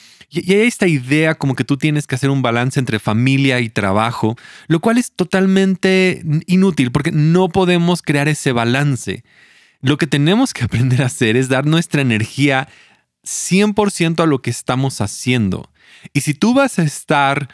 Y 0.41 0.53
hay 0.53 0.67
esta 0.67 0.87
idea 0.87 1.35
como 1.35 1.55
que 1.55 1.63
tú 1.63 1.77
tienes 1.77 2.07
que 2.07 2.15
hacer 2.15 2.29
un 2.29 2.41
balance 2.41 2.79
entre 2.79 2.99
familia 2.99 3.61
y 3.61 3.69
trabajo, 3.69 4.35
lo 4.67 4.79
cual 4.81 4.97
es 4.97 5.11
totalmente 5.11 6.21
inútil 6.45 6.91
porque 6.91 7.11
no 7.11 7.49
podemos 7.49 8.01
crear 8.01 8.27
ese 8.27 8.51
balance. 8.51 9.23
Lo 9.81 9.97
que 9.97 10.07
tenemos 10.07 10.53
que 10.53 10.63
aprender 10.65 11.01
a 11.01 11.07
hacer 11.07 11.37
es 11.37 11.47
dar 11.47 11.65
nuestra 11.65 12.01
energía 12.01 12.67
100% 13.23 14.21
a 14.21 14.25
lo 14.25 14.41
que 14.41 14.49
estamos 14.49 15.01
haciendo. 15.01 15.71
Y 16.13 16.21
si 16.21 16.33
tú 16.33 16.53
vas 16.53 16.79
a 16.79 16.83
estar 16.83 17.49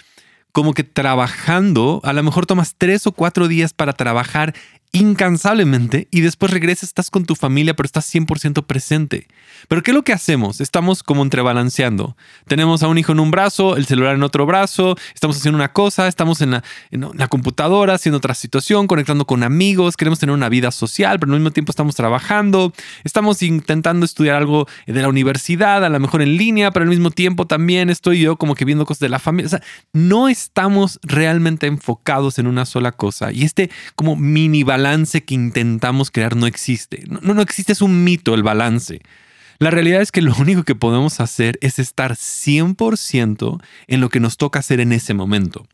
como 0.52 0.74
que 0.74 0.84
trabajando, 0.84 2.02
a 2.04 2.14
lo 2.14 2.24
mejor 2.24 2.46
tomas 2.46 2.76
tres 2.78 3.08
o 3.08 3.14
cuatro 3.14 3.48
días 3.48 3.74
para 3.74 3.94
trabajar 3.94 4.54
incansablemente 4.94 6.10
y 6.12 6.20
después 6.20 6.52
regresas, 6.52 6.90
estás 6.90 7.10
con 7.10 7.26
tu 7.26 7.36
familia, 7.36 7.74
pero 7.76 7.86
estás 7.86 8.14
100% 8.14 8.66
presente. 8.66 9.28
Pero 9.70 9.84
¿qué 9.84 9.92
es 9.92 9.96
lo 9.96 10.04
que 10.04 10.12
hacemos? 10.12 10.60
Estamos 10.60 11.02
como 11.02 11.24
entrebalanceando. 11.24 12.18
Tenemos 12.48 12.84
a 12.84 12.90
un 12.90 12.98
hijo 12.98 13.14
en 13.14 13.22
un 13.22 13.32
brazo, 13.32 13.78
el 13.78 13.86
celular 13.86 14.16
en 14.16 14.24
otro 14.24 14.46
brazo, 14.46 14.98
estamos 15.14 15.38
haciendo 15.38 15.56
una 15.56 15.72
cosa, 15.72 16.08
estamos 16.08 16.42
en 16.42 16.52
la, 16.52 16.64
en 16.92 17.08
la 17.14 17.28
computadora 17.30 17.94
haciendo 17.94 18.18
otra 18.18 18.34
situación, 18.34 18.88
conectando 18.88 19.26
con 19.26 19.44
amigos, 19.44 19.96
queremos 19.96 20.20
tener 20.20 20.36
una 20.36 20.50
vida 20.50 20.72
social, 20.72 21.20
pero 21.20 21.32
al 21.32 21.40
mismo 21.40 21.52
tiempo 21.52 21.72
estamos 21.72 21.96
trabajando, 21.96 22.74
estamos 23.06 23.42
intentando 23.44 24.06
estudiar 24.06 24.36
algo 24.36 24.68
de 24.88 25.02
la 25.02 25.08
universidad, 25.08 25.86
a 25.86 25.90
lo 25.90 26.00
mejor 26.02 26.22
en 26.22 26.36
línea, 26.36 26.72
pero 26.72 26.84
al 26.84 26.90
mismo 26.90 27.12
tiempo 27.12 27.48
también 27.48 27.90
estoy 27.90 28.20
yo 28.20 28.36
como 28.36 28.56
que 28.56 28.66
viendo 28.66 28.86
cosas 28.86 29.00
de 29.00 29.10
la 29.10 29.20
familia. 29.20 29.48
O 29.48 29.50
sea, 29.52 29.64
no 29.94 30.28
estamos 30.28 31.00
realmente 31.02 31.68
enfocados 31.68 32.40
en 32.40 32.48
una 32.48 32.66
sola 32.66 32.92
cosa. 32.92 33.32
Y 33.32 33.46
este 33.46 33.70
como 33.96 34.18
mini 34.18 34.64
balance 34.64 34.81
balance 34.82 35.24
que 35.24 35.36
intentamos 35.36 36.10
crear 36.10 36.36
no 36.36 36.48
existe. 36.48 37.04
No, 37.08 37.34
no 37.34 37.42
existe, 37.42 37.72
es 37.72 37.82
un 37.82 38.04
mito 38.04 38.34
el 38.34 38.44
balance. 38.44 39.02
La 39.60 39.70
realidad 39.70 40.02
es 40.02 40.12
que 40.12 40.22
lo 40.22 40.34
único 40.40 40.64
que 40.64 40.76
podemos 40.76 41.20
hacer 41.20 41.60
es 41.62 41.78
estar 41.78 42.14
100% 42.14 43.62
en 43.88 44.02
lo 44.02 44.10
que 44.10 44.20
nos 44.20 44.38
toca 44.38 44.60
hacer 44.60 44.80
en 44.80 44.92
ese 44.92 45.14
momento. 45.14 45.68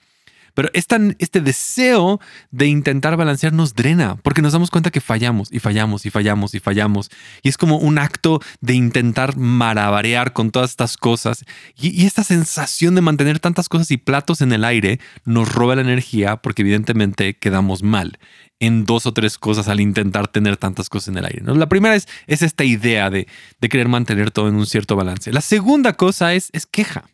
Pero 0.54 0.70
este 0.74 1.42
deseo 1.42 2.20
de 2.52 2.68
intentar 2.68 3.16
balancear 3.16 3.54
nos 3.54 3.74
drena 3.74 4.16
porque 4.24 4.42
nos 4.42 4.54
damos 4.54 4.72
cuenta 4.72 4.92
que 4.92 5.02
fallamos 5.02 5.52
y 5.52 5.60
fallamos 5.60 6.06
y 6.06 6.10
fallamos 6.10 6.56
y 6.56 6.60
fallamos. 6.60 7.12
Y 7.44 7.50
es 7.50 7.58
como 7.58 7.78
un 7.78 8.00
acto 8.00 8.40
de 8.62 8.74
intentar 8.74 9.38
marabarear 9.38 10.34
con 10.34 10.52
todas 10.52 10.72
estas 10.72 10.98
cosas. 10.98 11.46
Y, 11.78 12.06
esta 12.06 12.24
sensación 12.24 12.96
de 12.96 13.02
mantener 13.02 13.40
tantas 13.40 13.70
cosas 13.70 13.92
y 13.92 13.98
platos 13.98 14.42
en 14.42 14.54
el 14.54 14.64
aire 14.64 15.00
nos 15.26 15.52
roba 15.52 15.76
la 15.76 15.82
energía 15.82 16.38
porque 16.38 16.62
evidentemente 16.62 17.36
quedamos 17.36 17.84
mal 17.84 18.18
en 18.60 18.86
dos 18.86 19.06
o 19.06 19.14
tres 19.14 19.38
cosas 19.38 19.68
al 19.68 19.80
intentar 19.80 20.28
tener 20.28 20.58
tantas 20.58 20.90
cosas 20.90 21.10
en 21.10 21.18
el 21.18 21.26
aire. 21.26 21.42
La 21.46 21.70
primera 21.70 21.96
es, 21.96 22.08
es 22.26 22.42
esta 22.42 22.64
idea 22.64 23.10
de, 23.10 23.28
querer 23.62 23.88
mantener 23.88 24.32
todo 24.32 24.50
en 24.50 24.56
un 24.56 24.66
cierto 24.66 24.96
balance. 24.96 25.32
La 25.32 25.42
segunda 25.42 25.94
cosa 25.94 26.34
es, 26.34 26.50
es 26.54 26.66
queja. 26.66 27.10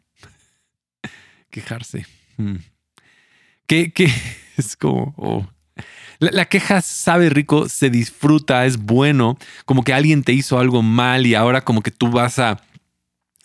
Quejarse. 1.50 2.06
Hmm. 2.38 2.58
Que, 3.74 4.12
es 4.58 4.75
como... 4.75 5.13
Oh. 5.18 5.48
La, 6.20 6.30
la, 6.32 6.46
queja 6.46 6.82
sabe 6.82 7.30
rico, 7.30 7.68
se 7.68 7.89
disfruta, 7.89 8.65
es 8.65 8.77
bueno, 8.77 9.38
como 9.65 9.84
que 9.84 9.94
alguien 9.94 10.24
te 10.24 10.32
hizo 10.32 10.60
algo 10.60 10.82
mal 10.82 11.25
y 11.25 11.36
ahora 11.36 11.62
como 11.62 11.82
que 11.82 11.92
tú 11.92 12.12
vas 12.12 12.39
a 12.39 12.62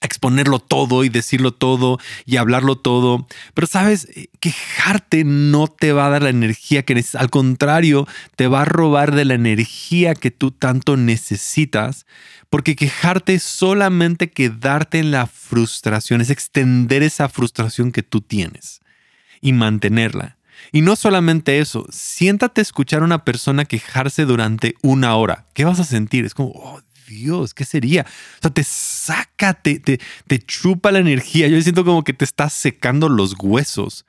exponerlo 0.01 0.61
todo 0.61 1.03
y 1.03 1.09
decirlo 1.09 1.53
todo 1.53 1.99
y 2.25 2.37
hablarlo 2.37 2.77
todo. 2.77 3.27
Pero 3.55 3.67
sabes, 3.67 4.09
quejarte 4.39 5.25
no 5.25 5.67
te 5.67 5.93
va 5.93 6.07
a 6.07 6.11
dar 6.11 6.23
la 6.23 6.29
energía 6.29 6.85
que 6.85 6.95
necesitas. 6.95 7.23
Al 7.23 7.31
contrario, 7.31 8.07
te 8.37 8.47
va 8.47 8.63
a 8.63 8.67
robar 8.67 9.15
de 9.15 9.25
la 9.25 9.35
energía 9.35 10.15
que 10.15 10.31
tú 10.31 10.51
tanto 10.51 10.97
necesitas. 10.97 12.07
Porque 12.51 12.77
quejarte 12.77 13.35
es 13.35 13.43
solamente 13.43 14.31
quedarte 14.31 14.99
en 14.99 15.11
la 15.11 15.27
frustración, 15.27 16.21
es 16.21 16.31
extender 16.31 17.03
esa 17.03 17.29
frustración 17.29 17.93
que 17.93 18.03
tú 18.03 18.21
tienes 18.21 18.81
y 19.41 19.53
mantenerla. 19.53 20.39
Y 20.73 20.83
no 20.83 20.97
solamente 20.97 21.61
eso, 21.61 21.87
siéntate 21.91 22.61
escuchar 22.61 23.03
a 23.03 23.05
una 23.05 23.25
persona 23.25 23.65
quejarse 23.65 24.25
durante 24.25 24.75
una 24.83 25.17
hora. 25.17 25.47
¿Qué 25.55 25.65
vas 25.65 25.81
a 25.81 25.85
sentir? 25.85 26.25
Es 26.25 26.35
como, 26.35 26.51
oh, 26.55 26.81
Dios, 27.07 27.55
¿qué 27.55 27.65
sería? 27.65 28.03
O 28.03 28.43
sea, 28.43 28.51
te 28.51 28.65
saca, 28.65 29.55
te, 29.55 29.79
te, 29.79 30.39
chupa 30.41 30.93
la 30.93 30.99
energía. 30.99 31.49
Yo 31.49 31.61
siento 31.63 31.85
como 31.85 32.05
que 32.05 32.13
te 32.13 32.25
está 32.25 32.51
secando 32.51 33.09
los 33.09 33.35
huesos. 33.39 34.05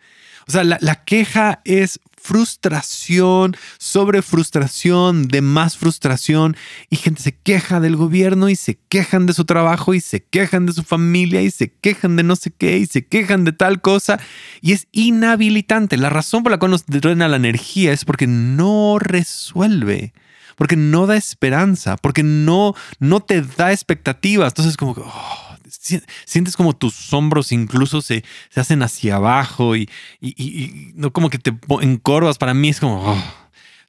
O 0.48 0.52
sea, 0.52 0.64
la, 0.64 0.78
la 0.82 1.04
queja 1.04 1.62
es 1.64 2.00
frustración 2.22 3.56
sobre 3.78 4.22
frustración, 4.22 5.28
de 5.28 5.42
más 5.42 5.78
frustración, 5.78 6.56
y 6.90 6.98
gente 6.98 7.22
se 7.22 7.36
queja 7.36 7.80
del 7.80 7.96
gobierno 7.96 8.50
y 8.50 8.56
se 8.56 8.78
quejan 8.90 9.26
de 9.26 9.34
su 9.34 9.46
trabajo 9.46 9.94
y 9.94 10.02
se 10.02 10.24
quejan 10.24 10.66
de 10.66 10.74
su 10.74 10.84
familia 10.84 11.42
y 11.42 11.52
se 11.52 11.72
quejan 11.72 12.16
de 12.16 12.24
no 12.24 12.36
sé 12.36 12.52
qué 12.52 12.78
y 12.78 12.86
se 12.86 13.06
quejan 13.06 13.44
de 13.44 13.52
tal 13.52 13.82
cosa, 13.82 14.20
y 14.62 14.74
es 14.74 14.88
inhabilitante. 14.92 15.98
La 15.98 16.10
razón 16.10 16.44
por 16.44 16.52
la 16.52 16.60
cual 16.60 16.72
nos 16.72 16.86
drena 16.86 17.28
la 17.28 17.38
energía 17.38 17.94
es 17.94 18.06
porque 18.06 18.28
no 18.28 18.98
resuelve 19.00 20.14
porque 20.56 20.76
no 20.76 21.08
da 21.08 21.16
esperanza, 21.16 21.96
porque 21.96 22.22
no, 22.22 22.76
no 23.00 23.22
te 23.22 23.42
da 23.42 23.72
expectativas. 23.72 24.52
Entonces 24.52 24.76
como 24.76 24.94
que... 24.94 25.00
Oh, 25.06 25.49
sientes 26.26 26.56
como 26.56 26.76
tus 26.76 27.14
hombros 27.14 27.52
incluso 27.52 28.02
se, 28.02 28.24
se 28.50 28.60
hacen 28.60 28.84
hacia 28.84 29.16
abajo 29.16 29.76
y, 29.76 29.90
no 30.96 31.12
como 31.12 31.30
que 31.30 31.40
te 31.40 31.54
encorvas. 31.82 32.38
Para 32.38 32.54
mí 32.54 32.70
es 32.70 32.80
como 32.80 33.14
oh, 33.14 33.24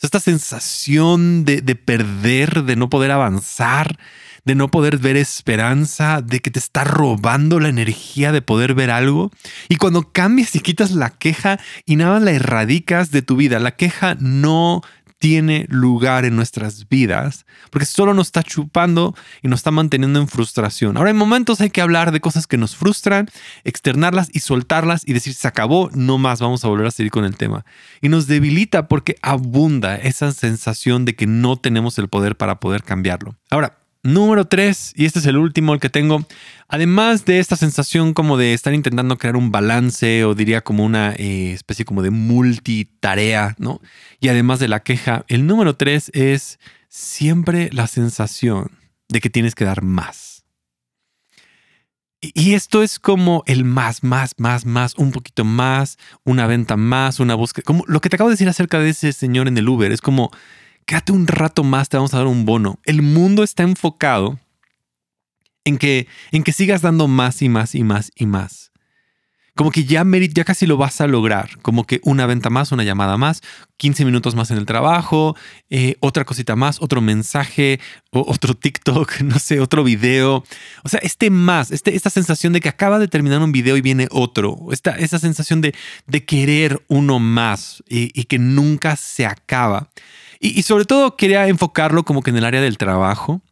esta 0.01 0.21
sensación 0.21 1.45
de, 1.45 1.61
de, 1.61 1.75
perder, 1.75 2.65
de 2.65 2.77
no 2.77 2.89
poder 2.89 3.11
avanzar, 3.11 3.99
de 4.45 4.55
no 4.55 4.71
poder 4.71 4.99
ver 4.99 5.17
esperanza, 5.17 6.23
de 6.23 6.41
que 6.41 6.51
te 6.51 6.59
está 6.59 6.85
robando 6.85 7.61
la 7.61 7.69
energía 7.69 8.33
de 8.33 8.43
poder 8.43 8.75
ver 8.75 8.91
algo. 8.91 9.31
Y 9.69 9.77
cuando 9.77 10.11
cambias 10.13 10.55
y 10.57 10.61
quitas 10.61 10.93
la 10.93 11.11
queja 11.11 11.61
y 11.85 11.97
nada 11.97 12.21
la 12.21 12.33
erradicas 12.33 13.11
de 13.11 13.23
tu 13.23 13.37
vida, 13.37 13.59
la 13.59 13.77
queja 13.77 14.17
no 14.19 14.83
tiene 15.21 15.67
lugar 15.69 16.25
en 16.25 16.35
nuestras 16.35 16.89
vidas, 16.89 17.45
porque 17.71 17.85
solo 17.85 18.15
nos 18.15 18.29
está 18.29 18.43
chupando 18.43 19.15
y 19.43 19.49
nos 19.49 19.61
está 19.61 19.71
manteniendo 19.71 20.19
en 20.19 20.27
frustración. 20.27 20.97
Ahora, 20.97 21.11
en 21.11 21.17
momentos 21.17 21.61
hay 21.61 21.69
que 21.69 21.83
hablar 21.83 22.11
de 22.11 22.21
cosas 22.21 22.47
que 22.47 22.57
nos 22.57 22.75
frustran, 22.75 23.29
externarlas 23.65 24.31
y 24.33 24.41
soltarlas 24.41 25.07
y 25.07 25.13
decir, 25.13 25.35
se 25.35 25.47
acabó, 25.47 25.91
no 25.93 26.17
más, 26.17 26.41
vamos 26.41 26.65
a 26.65 26.69
volver 26.69 26.87
a 26.87 26.91
seguir 26.91 27.13
con 27.13 27.27
el 27.27 27.37
tema. 27.37 27.67
Y 28.01 28.09
nos 28.09 28.27
debilita 28.27 28.89
porque 28.89 29.17
abunda 29.21 29.97
esa 29.97 30.33
sensación 30.33 31.05
de 31.05 31.15
que 31.15 31.27
no 31.27 31.59
tenemos 31.59 31.99
el 31.99 32.09
poder 32.09 32.37
para 32.37 32.59
poder 32.59 32.83
cambiarlo. 32.83 33.37
Ahora, 33.51 33.80
Número 34.03 34.47
tres, 34.47 34.95
y 34.97 35.05
este 35.05 35.19
es 35.19 35.27
el 35.27 35.37
último, 35.37 35.75
el 35.75 35.81
que 35.81 35.91
tengo, 35.91 36.27
además 36.69 37.27
de 37.27 37.39
esta 37.39 37.57
sensación 37.57 38.15
como 38.15 38.39
de 38.39 38.55
estar 38.55 38.73
intentando 38.73 39.19
crear 39.19 39.37
un 39.37 39.53
balance 39.53 40.25
o 40.25 40.35
diría 40.35 40.63
como 40.63 40.87
una 40.87 41.13
eh, 41.13 41.53
especie 41.53 41.85
como 41.85 42.01
de 42.01 42.09
multitarea, 42.09 43.57
¿no? 43.59 43.83
Y 44.19 44.29
además 44.29 44.59
de 44.59 44.69
la 44.69 44.81
queja, 44.81 45.27
el 45.29 45.47
número 45.47 45.77
tres 45.77 46.11
es 46.15 46.59
siempre 46.89 47.69
la 47.73 47.87
sensación 47.87 48.71
de 49.11 49.21
que 49.21 49.29
tienes 49.29 49.55
que 49.55 49.67
dar 49.67 49.83
más. 49.83 50.45
Y 52.23 52.55
esto 52.55 52.83
es 52.83 52.99
como 52.99 53.43
el 53.47 53.65
más, 53.65 54.03
más, 54.03 54.35
más, 54.39 54.65
más, 54.65 54.95
un 54.97 55.11
poquito 55.11 55.45
más, 55.45 55.99
una 56.25 56.47
venta 56.47 56.77
más, 56.77 57.21
una 57.21 57.35
búsqueda. 57.35 57.65
Como 57.65 57.85
lo 57.87 58.01
que 58.01 58.09
te 58.09 58.17
acabo 58.17 58.31
de 58.31 58.35
decir 58.35 58.49
acerca 58.49 58.79
de 58.79 58.91
ese 58.91 59.13
señor 59.13 59.47
en 59.47 59.59
el 59.59 59.69
Uber, 59.69 59.93
es 59.93 60.01
como 60.01 60.31
quédate 60.87 61.13
un 61.13 61.27
rato 61.27 61.65
más, 61.65 61.89
te 61.89 61.97
vamos 61.97 62.15
a 62.15 62.19
dar 62.19 62.27
un 62.27 62.45
bono. 62.45 62.79
El 62.85 63.03
mundo 63.03 63.43
está 63.43 63.63
enfocado 63.63 64.39
en 65.65 65.79
que, 65.79 66.07
en 66.33 66.43
que 66.43 66.53
sigas 66.53 66.83
dando 66.83 67.09
más 67.09 67.43
y 67.43 67.49
más 67.49 67.75
y 67.75 67.85
más 67.85 68.11
y 68.15 68.27
más. 68.27 68.71
Como 69.57 69.73
que 69.73 69.85
ya, 69.85 70.07
ya 70.33 70.45
casi 70.45 70.65
lo 70.65 70.79
vas 70.79 71.03
a 71.03 71.07
lograr. 71.07 71.59
Como 71.61 71.85
que 71.85 72.01
una 72.05 72.25
venta 72.25 72.49
más, 72.49 72.73
una 72.73 72.83
llamada 72.83 73.19
más, 73.19 73.43
15 73.77 74.05
minutos 74.07 74.35
más 74.35 74.51
en 74.51 74.57
el 74.57 74.65
trabajo, 74.65 75.37
eh, 75.69 75.97
otra 76.01 76.25
cosita 76.25 76.57
más, 76.57 76.81
otro 76.81 77.03
mensaje, 77.03 77.79
otro 78.11 78.55
TikTok, 78.55 79.21
no 79.23 79.39
sé, 79.39 79.61
otro 79.61 79.85
video. 79.85 80.45
O 80.83 80.89
sea, 80.89 81.01
este 81.03 81.29
más, 81.29 81.73
este, 81.73 81.95
esta 81.95 82.09
sensación 82.09 82.53
de 82.55 82.61
que 82.61 82.71
acaba 82.71 82.99
de 82.99 83.09
terminar 83.09 83.43
un 83.43 83.53
video 83.53 83.77
y 83.77 83.83
viene 83.83 84.09
otro. 84.13 84.57
Esta, 84.71 84.93
esa 84.93 85.19
sensación 85.19 85.61
de, 85.61 85.75
de 86.07 86.25
querer 86.25 86.83
uno 86.89 87.19
más 87.19 87.83
y 87.87 88.25
que 88.25 88.39
nunca 88.39 88.97
se 88.97 89.27
acaba. 89.27 89.91
Y, 90.41 90.63
sobre 90.63 90.87
todo 90.87 91.17
quería 91.17 91.47
enfocarlo 91.47 92.05
como 92.05 92.23
que 92.23 92.31
en 92.31 92.39
el 92.39 92.45
área 92.45 92.63
del 92.63 92.79
trabajo. 92.79 93.43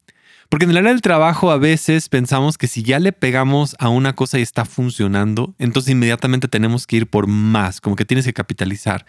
Porque 0.48 0.64
en 0.64 0.70
el 0.70 0.78
área 0.78 0.92
del 0.92 1.02
trabajo 1.02 1.50
a 1.50 1.58
veces 1.58 2.08
pensamos 2.08 2.56
que 2.56 2.68
si 2.68 2.82
ya 2.82 2.98
le 2.98 3.12
pegamos 3.12 3.76
a 3.78 3.90
una 3.90 4.14
cosa 4.14 4.38
y 4.38 4.42
está 4.42 4.64
funcionando, 4.64 5.54
entonces 5.58 5.92
inmediatamente 5.92 6.48
tenemos 6.48 6.86
que 6.86 6.96
ir 6.96 7.06
por 7.06 7.26
más, 7.26 7.82
como 7.82 7.96
que 7.96 8.06
tienes 8.06 8.24
que 8.24 8.32
capitalizar. 8.32 9.04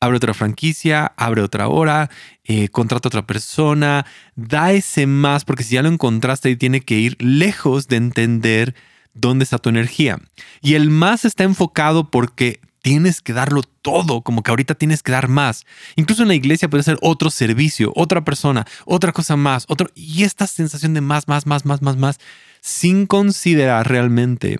Abre 0.00 0.18
otra 0.18 0.34
franquicia, 0.34 1.12
abre 1.16 1.40
otra 1.40 1.68
hora, 1.68 2.10
eh, 2.44 2.68
contrata 2.68 3.06
a 3.06 3.08
otra 3.08 3.26
persona, 3.26 4.04
da 4.36 4.72
ese 4.72 5.06
más, 5.06 5.46
porque 5.46 5.64
si 5.64 5.76
ya 5.76 5.82
lo 5.82 5.88
encontraste 5.88 6.50
y 6.50 6.56
tiene 6.56 6.82
que 6.82 6.98
ir 6.98 7.16
lejos 7.22 7.88
de 7.88 7.96
entender 7.96 8.74
dónde 9.14 9.44
está 9.44 9.56
tu 9.56 9.70
energía. 9.70 10.18
Y 10.60 10.74
el 10.74 10.90
más 10.90 11.24
está 11.24 11.44
enfocado 11.44 12.10
porque 12.10 12.60
tienes 12.82 13.20
que 13.22 13.32
darlo 13.32 13.62
todo, 13.62 14.20
como 14.22 14.42
que 14.42 14.50
ahorita 14.50 14.74
tienes 14.74 15.02
que 15.02 15.12
dar 15.12 15.28
más. 15.28 15.64
Incluso 15.96 16.22
en 16.22 16.28
la 16.28 16.34
iglesia 16.34 16.68
puede 16.68 16.82
ser 16.82 16.98
otro 17.00 17.30
servicio, 17.30 17.92
otra 17.96 18.24
persona, 18.24 18.66
otra 18.84 19.12
cosa 19.12 19.36
más, 19.36 19.64
otro 19.68 19.88
y 19.94 20.24
esta 20.24 20.46
sensación 20.46 20.92
de 20.92 21.00
más, 21.00 21.28
más, 21.28 21.46
más, 21.46 21.64
más, 21.64 21.80
más, 21.80 21.96
más, 21.96 22.18
sin 22.60 23.06
considerar 23.06 23.88
realmente 23.88 24.58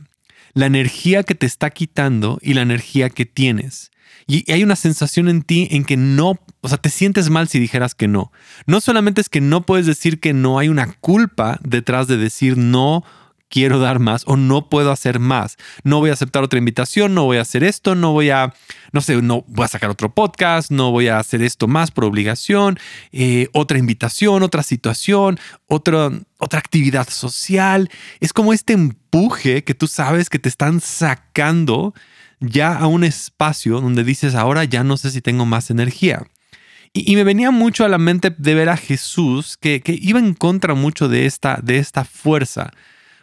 la 0.54 0.66
energía 0.66 1.22
que 1.24 1.34
te 1.34 1.46
está 1.46 1.70
quitando 1.70 2.38
y 2.40 2.54
la 2.54 2.62
energía 2.62 3.10
que 3.10 3.26
tienes. 3.26 3.90
Y 4.26 4.50
hay 4.52 4.62
una 4.62 4.76
sensación 4.76 5.28
en 5.28 5.42
ti 5.42 5.68
en 5.72 5.84
que 5.84 5.96
no, 5.96 6.38
o 6.60 6.68
sea, 6.68 6.78
te 6.78 6.90
sientes 6.90 7.28
mal 7.28 7.48
si 7.48 7.58
dijeras 7.58 7.94
que 7.94 8.06
no. 8.06 8.30
No 8.66 8.80
solamente 8.80 9.20
es 9.20 9.28
que 9.28 9.40
no 9.40 9.62
puedes 9.62 9.86
decir 9.86 10.20
que 10.20 10.32
no, 10.32 10.58
hay 10.58 10.68
una 10.68 10.92
culpa 11.00 11.58
detrás 11.62 12.06
de 12.06 12.18
decir 12.18 12.56
no 12.56 13.04
quiero 13.52 13.78
dar 13.78 13.98
más 13.98 14.24
o 14.26 14.38
no 14.38 14.70
puedo 14.70 14.90
hacer 14.90 15.18
más. 15.18 15.58
No 15.84 16.00
voy 16.00 16.08
a 16.08 16.14
aceptar 16.14 16.42
otra 16.42 16.58
invitación, 16.58 17.14
no 17.14 17.24
voy 17.24 17.36
a 17.36 17.42
hacer 17.42 17.62
esto, 17.62 17.94
no 17.94 18.12
voy 18.12 18.30
a, 18.30 18.54
no 18.92 19.02
sé, 19.02 19.20
no 19.20 19.44
voy 19.46 19.66
a 19.66 19.68
sacar 19.68 19.90
otro 19.90 20.12
podcast, 20.14 20.70
no 20.70 20.90
voy 20.90 21.08
a 21.08 21.18
hacer 21.18 21.42
esto 21.42 21.68
más 21.68 21.90
por 21.90 22.06
obligación, 22.06 22.78
eh, 23.12 23.48
otra 23.52 23.78
invitación, 23.78 24.42
otra 24.42 24.62
situación, 24.62 25.38
otra, 25.66 26.10
otra 26.38 26.58
actividad 26.58 27.06
social. 27.10 27.90
Es 28.20 28.32
como 28.32 28.54
este 28.54 28.72
empuje 28.72 29.64
que 29.64 29.74
tú 29.74 29.86
sabes 29.86 30.30
que 30.30 30.38
te 30.38 30.48
están 30.48 30.80
sacando 30.80 31.92
ya 32.40 32.74
a 32.74 32.86
un 32.86 33.04
espacio 33.04 33.82
donde 33.82 34.02
dices, 34.02 34.34
ahora 34.34 34.64
ya 34.64 34.82
no 34.82 34.96
sé 34.96 35.10
si 35.10 35.20
tengo 35.20 35.44
más 35.44 35.70
energía. 35.70 36.26
Y, 36.94 37.16
me 37.16 37.24
venía 37.24 37.50
mucho 37.50 37.84
a 37.84 37.88
la 37.88 37.96
mente 37.98 38.34
de 38.36 38.54
ver 38.54 38.68
a 38.68 38.76
Jesús 38.76 39.56
que, 39.58 39.80
que 39.80 39.98
iba 40.00 40.18
en 40.18 40.34
contra 40.34 40.74
mucho 40.74 41.08
de 41.08 41.24
esta, 41.24 41.58
de 41.62 41.78
esta 41.78 42.04
fuerza 42.04 42.70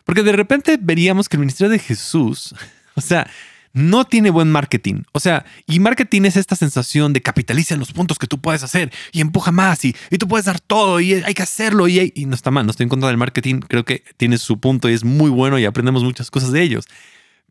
porque 0.10 0.24
de 0.24 0.32
repente 0.32 0.80
veríamos 0.82 1.30
que 1.30 1.36
el 1.36 1.42
ministerio 1.42 1.70
de 1.70 1.78
Jesús, 1.78 2.56
o 2.96 3.00
sea, 3.02 3.30
no 3.74 4.06
tiene 4.06 4.32
buen 4.32 4.52
marketing. 4.52 5.04
O 5.12 5.20
sea, 5.20 5.46
y 5.68 5.80
marketing 5.80 6.24
es 6.24 6.36
esta 6.36 6.56
sensación 6.56 7.14
de 7.14 7.22
capitaliza 7.22 7.76
los 7.76 7.94
puntos 7.94 8.18
que 8.18 8.26
tú 8.26 8.42
puedes 8.42 8.64
hacer 8.64 8.92
y 9.12 9.22
empuja 9.22 9.52
más 9.52 9.86
y, 9.86 9.96
y 10.10 10.18
tú 10.18 10.28
puedes 10.28 10.48
dar 10.48 10.60
todo 10.60 11.00
y 11.00 11.14
hay 11.14 11.36
que 11.36 11.44
hacerlo 11.44 11.88
y, 11.88 12.12
y, 12.16 12.26
no 12.26 12.34
está 12.34 12.50
mal, 12.50 12.66
no 12.66 12.72
estoy 12.72 12.86
en 12.86 12.90
contra 12.90 13.08
del 13.08 13.18
marketing, 13.18 13.60
creo 13.60 13.86
que 13.86 14.04
tiene 14.18 14.40
su 14.40 14.60
punto 14.60 14.90
y 14.90 14.94
es 14.94 15.04
muy 15.04 15.30
bueno 15.30 15.60
y 15.60 15.66
aprendemos 15.66 16.04
muchas 16.04 16.32
cosas 16.32 16.52
de 16.52 16.64
ellos. 16.64 16.88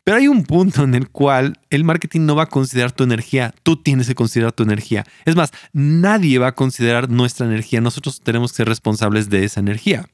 Pero 0.03 0.17
hay 0.17 0.27
un 0.27 0.43
punto 0.43 0.83
en 0.83 0.95
el 0.95 1.07
cual 1.07 1.57
el 1.69 1.85
marketing 1.85 2.25
no 2.25 2.35
va 2.35 2.43
a 2.43 2.47
considerar 2.47 2.91
tu 2.91 3.05
energía, 3.05 3.55
tú 3.63 3.77
tienes 3.77 4.07
que 4.07 4.15
considerar 4.15 4.51
tu 4.51 4.63
energía. 4.63 5.05
Es 5.23 5.37
más, 5.37 5.51
nadie 5.71 6.39
va 6.39 6.47
a 6.47 6.55
considerar 6.55 7.09
nuestra 7.09 7.45
energía, 7.45 7.79
nosotros 7.79 8.19
tenemos 8.19 8.51
que 8.51 8.57
ser 8.57 8.67
responsables 8.67 9.29
de 9.29 9.45
esa 9.45 9.61
energía. 9.61 10.09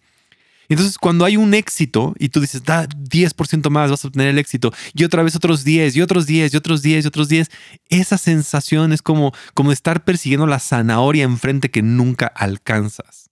Entonces, 0.69 0.97
cuando 0.97 1.25
hay 1.25 1.37
un 1.37 1.53
éxito 1.53 2.13
y 2.17 2.29
tú 2.29 2.41
dices, 2.41 2.63
da 2.63 2.87
10% 2.87 3.69
más, 3.69 3.91
vas 3.91 4.03
a 4.03 4.07
obtener 4.07 4.29
el 4.29 4.39
éxito, 4.39 4.73
y 4.93 5.03
otra 5.03 5.23
vez 5.23 5.35
otros 5.35 5.63
10, 5.63 5.95
y 5.95 6.01
otros 6.01 6.25
10, 6.25 6.53
y 6.53 6.57
otros 6.57 6.81
10, 6.81 7.05
y 7.05 7.07
otros 7.07 7.29
10, 7.29 7.51
esa 7.89 8.17
sensación 8.17 8.93
es 8.93 9.01
como, 9.01 9.33
como 9.53 9.71
estar 9.71 10.03
persiguiendo 10.03 10.47
la 10.47 10.59
zanahoria 10.59 11.23
enfrente 11.23 11.69
que 11.69 11.81
nunca 11.81 12.27
alcanzas. 12.27 13.29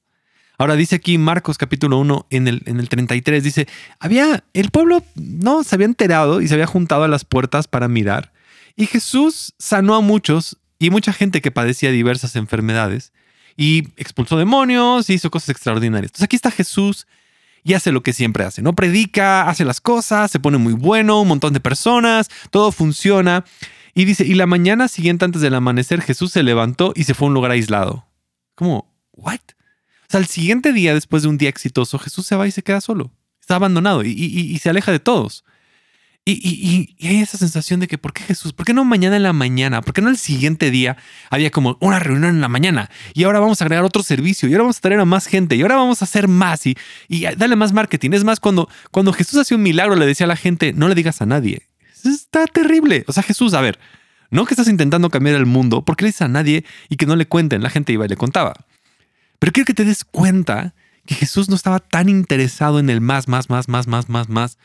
Ahora 0.60 0.75
dice 0.75 0.96
aquí 0.96 1.18
Marcos 1.18 1.58
capítulo 1.58 1.98
1 1.98 2.28
en 2.30 2.48
el, 2.48 2.62
en 2.66 2.80
el 2.80 2.88
33, 2.88 3.44
dice, 3.44 3.68
había, 4.00 4.44
el 4.54 4.70
pueblo 4.70 5.04
no 5.16 5.63
se 5.63 5.75
había 5.75 5.86
enterado 5.86 6.42
y 6.42 6.48
se 6.48 6.54
había 6.54 6.68
juntado 6.68 7.04
a 7.04 7.08
las 7.08 7.25
puertas 7.25 7.68
para 7.68 7.88
mirar, 7.88 8.32
y 8.75 8.86
Jesús 8.86 9.54
sanó 9.58 9.96
a 9.96 10.02
muchos 10.02 10.58
y 10.80 10.90
mucha 10.90 11.13
gente 11.13 11.42
que 11.42 11.52
padecía 11.52 11.92
diversas 11.92 12.36
enfermedades, 12.36 13.13
y 13.56 13.90
expulsó 13.98 14.38
demonios, 14.38 15.10
y 15.10 15.13
hizo 15.13 15.30
cosas 15.32 15.50
extraordinarias. 15.50 16.10
Entonces 16.10 16.25
aquí 16.25 16.36
está 16.36 16.52
Jesús 16.52 17.08
y 17.63 17.74
hace 17.74 17.91
lo 17.91 18.03
que 18.03 18.13
siempre 18.13 18.43
hace, 18.43 18.62
¿no? 18.62 18.74
Predica, 18.74 19.50
hace 19.50 19.65
las 19.65 19.82
cosas, 19.82 20.32
se 20.32 20.39
pone 20.39 20.58
muy 20.58 20.74
bueno, 20.74 21.22
un 21.22 21.27
montón 21.27 21.53
de 21.53 21.60
personas, 21.60 22.29
todo 22.50 22.72
funciona. 22.72 23.46
Y 23.93 24.05
dice, 24.05 24.25
y 24.25 24.34
la 24.34 24.48
mañana 24.48 24.88
siguiente 24.88 25.25
antes 25.25 25.41
del 25.41 25.55
amanecer 25.55 26.01
Jesús 26.01 26.32
se 26.32 26.43
levantó 26.43 26.93
y 26.96 27.03
se 27.03 27.13
fue 27.13 27.27
a 27.27 27.29
un 27.29 27.34
lugar 27.34 27.51
aislado. 27.51 28.05
¿Cómo? 28.55 28.91
¿What? 29.12 29.39
O 29.39 30.05
sea, 30.10 30.20
el 30.20 30.25
siguiente 30.27 30.74
día, 30.74 30.93
después 30.93 31.24
de 31.24 31.29
un 31.29 31.38
día 31.38 31.50
exitoso, 31.50 32.00
Jesús 32.00 32.25
se 32.25 32.36
va 32.36 32.48
y 32.48 32.51
se 32.51 32.63
queda 32.63 32.82
solo. 32.82 33.12
Está 33.39 33.55
abandonado 33.55 34.03
y 34.03 34.58
se 34.60 34.70
aleja 34.70 34.91
de 34.91 35.00
todos. 35.00 35.43
Y, 36.25 36.96
hay 37.01 37.20
esa 37.20 37.38
sensación 37.38 37.82
de 37.82 37.88
que, 37.88 37.98
¿por 37.98 38.13
qué 38.13 38.24
Jesús? 38.24 38.53
¿Por 38.53 38.65
qué 38.65 38.74
no 38.74 38.86
mañana 38.86 39.18
en 39.18 39.24
la 39.24 39.34
mañana? 39.34 39.82
¿Por 39.82 39.94
qué 39.94 40.01
no 40.01 40.10
el 40.10 40.18
siguiente 40.18 40.72
día 40.72 40.96
había 41.30 41.51
como 41.51 41.77
una 41.82 42.00
reunión 42.00 42.36
en 42.36 42.42
la 42.42 42.48
mañana? 42.48 42.89
Y 43.13 43.25
ahora 43.25 43.42
vamos 43.42 43.62
a 43.62 43.65
agregar 43.65 43.84
otro 43.84 44.03
servicio, 44.03 44.48
y 44.48 44.53
ahora 44.53 44.63
vamos 44.63 44.77
a 44.77 44.82
traer 44.82 45.01
a 45.01 45.06
más 45.06 45.25
gente, 45.25 45.58
y 45.58 45.62
ahora 45.62 45.75
vamos 45.75 46.01
a 46.01 46.06
hacer 46.06 46.30
más, 46.30 46.65
y, 46.65 46.77
y 47.10 47.24
darle 47.36 47.58
más 47.58 47.74
marketing. 47.74 48.12
Es 48.13 48.24
más, 48.24 48.39
cuando, 48.39 48.70
cuando 48.92 49.12
Jesús 49.12 49.38
hacía 49.38 49.58
un 49.58 49.63
milagro, 49.63 49.98
le 49.98 50.06
decía 50.06 50.25
a 50.25 50.27
la 50.27 50.38
gente, 50.38 50.72
no 50.72 50.88
le 50.88 50.96
digas 50.96 51.22
a 51.22 51.25
nadie. 51.25 51.63
está 52.06 52.48
terrible. 52.48 53.03
O 53.08 53.12
sea, 53.12 53.22
Jesús, 53.22 53.53
a 53.53 53.60
ver, 53.60 53.77
no 54.32 54.46
que 54.46 54.53
estás 54.53 54.70
intentando 54.70 55.10
cambiar 55.10 55.36
el 55.36 55.46
mundo, 55.46 55.84
¿por 55.84 55.98
qué 55.98 56.06
le 56.06 56.10
dices 56.10 56.22
a 56.22 56.30
nadie 56.30 56.63
y 56.88 56.96
que 56.96 57.06
no 57.06 57.18
le 57.18 57.25
cuenten? 57.25 57.62
La 57.62 57.70
gente 57.70 57.92
iba 57.92 58.06
y 58.06 58.10
le 58.10 58.15
contaba. 58.15 58.53
Pero 59.39 59.51
quiero 59.51 59.65
que 59.65 59.74
te 59.74 59.84
des 59.84 60.06
cuenta 60.06 60.74
que 61.06 61.15
Jesús 61.15 61.50
no 61.50 61.58
estaba 61.58 61.80
tan 61.80 62.08
interesado 62.08 62.80
en 62.80 62.89
el 62.89 63.01
más, 63.01 63.27
más, 63.27 63.50
más, 63.50 63.68
más, 63.68 63.88
más, 63.88 64.08
más, 64.08 64.30
más 64.30 64.58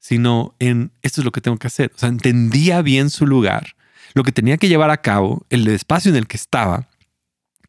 sino 0.00 0.56
en 0.58 0.90
esto 1.02 1.20
es 1.20 1.24
lo 1.24 1.30
que 1.30 1.40
tengo 1.40 1.58
que 1.58 1.68
hacer. 1.68 1.92
O 1.94 1.98
sea, 1.98 2.08
entendía 2.08 2.82
bien 2.82 3.10
su 3.10 3.26
lugar, 3.26 3.76
lo 4.14 4.24
que 4.24 4.32
tenía 4.32 4.56
que 4.56 4.68
llevar 4.68 4.90
a 4.90 5.02
cabo, 5.02 5.46
el 5.50 5.68
espacio 5.68 6.10
en 6.10 6.16
el 6.16 6.26
que 6.26 6.36
estaba 6.36 6.88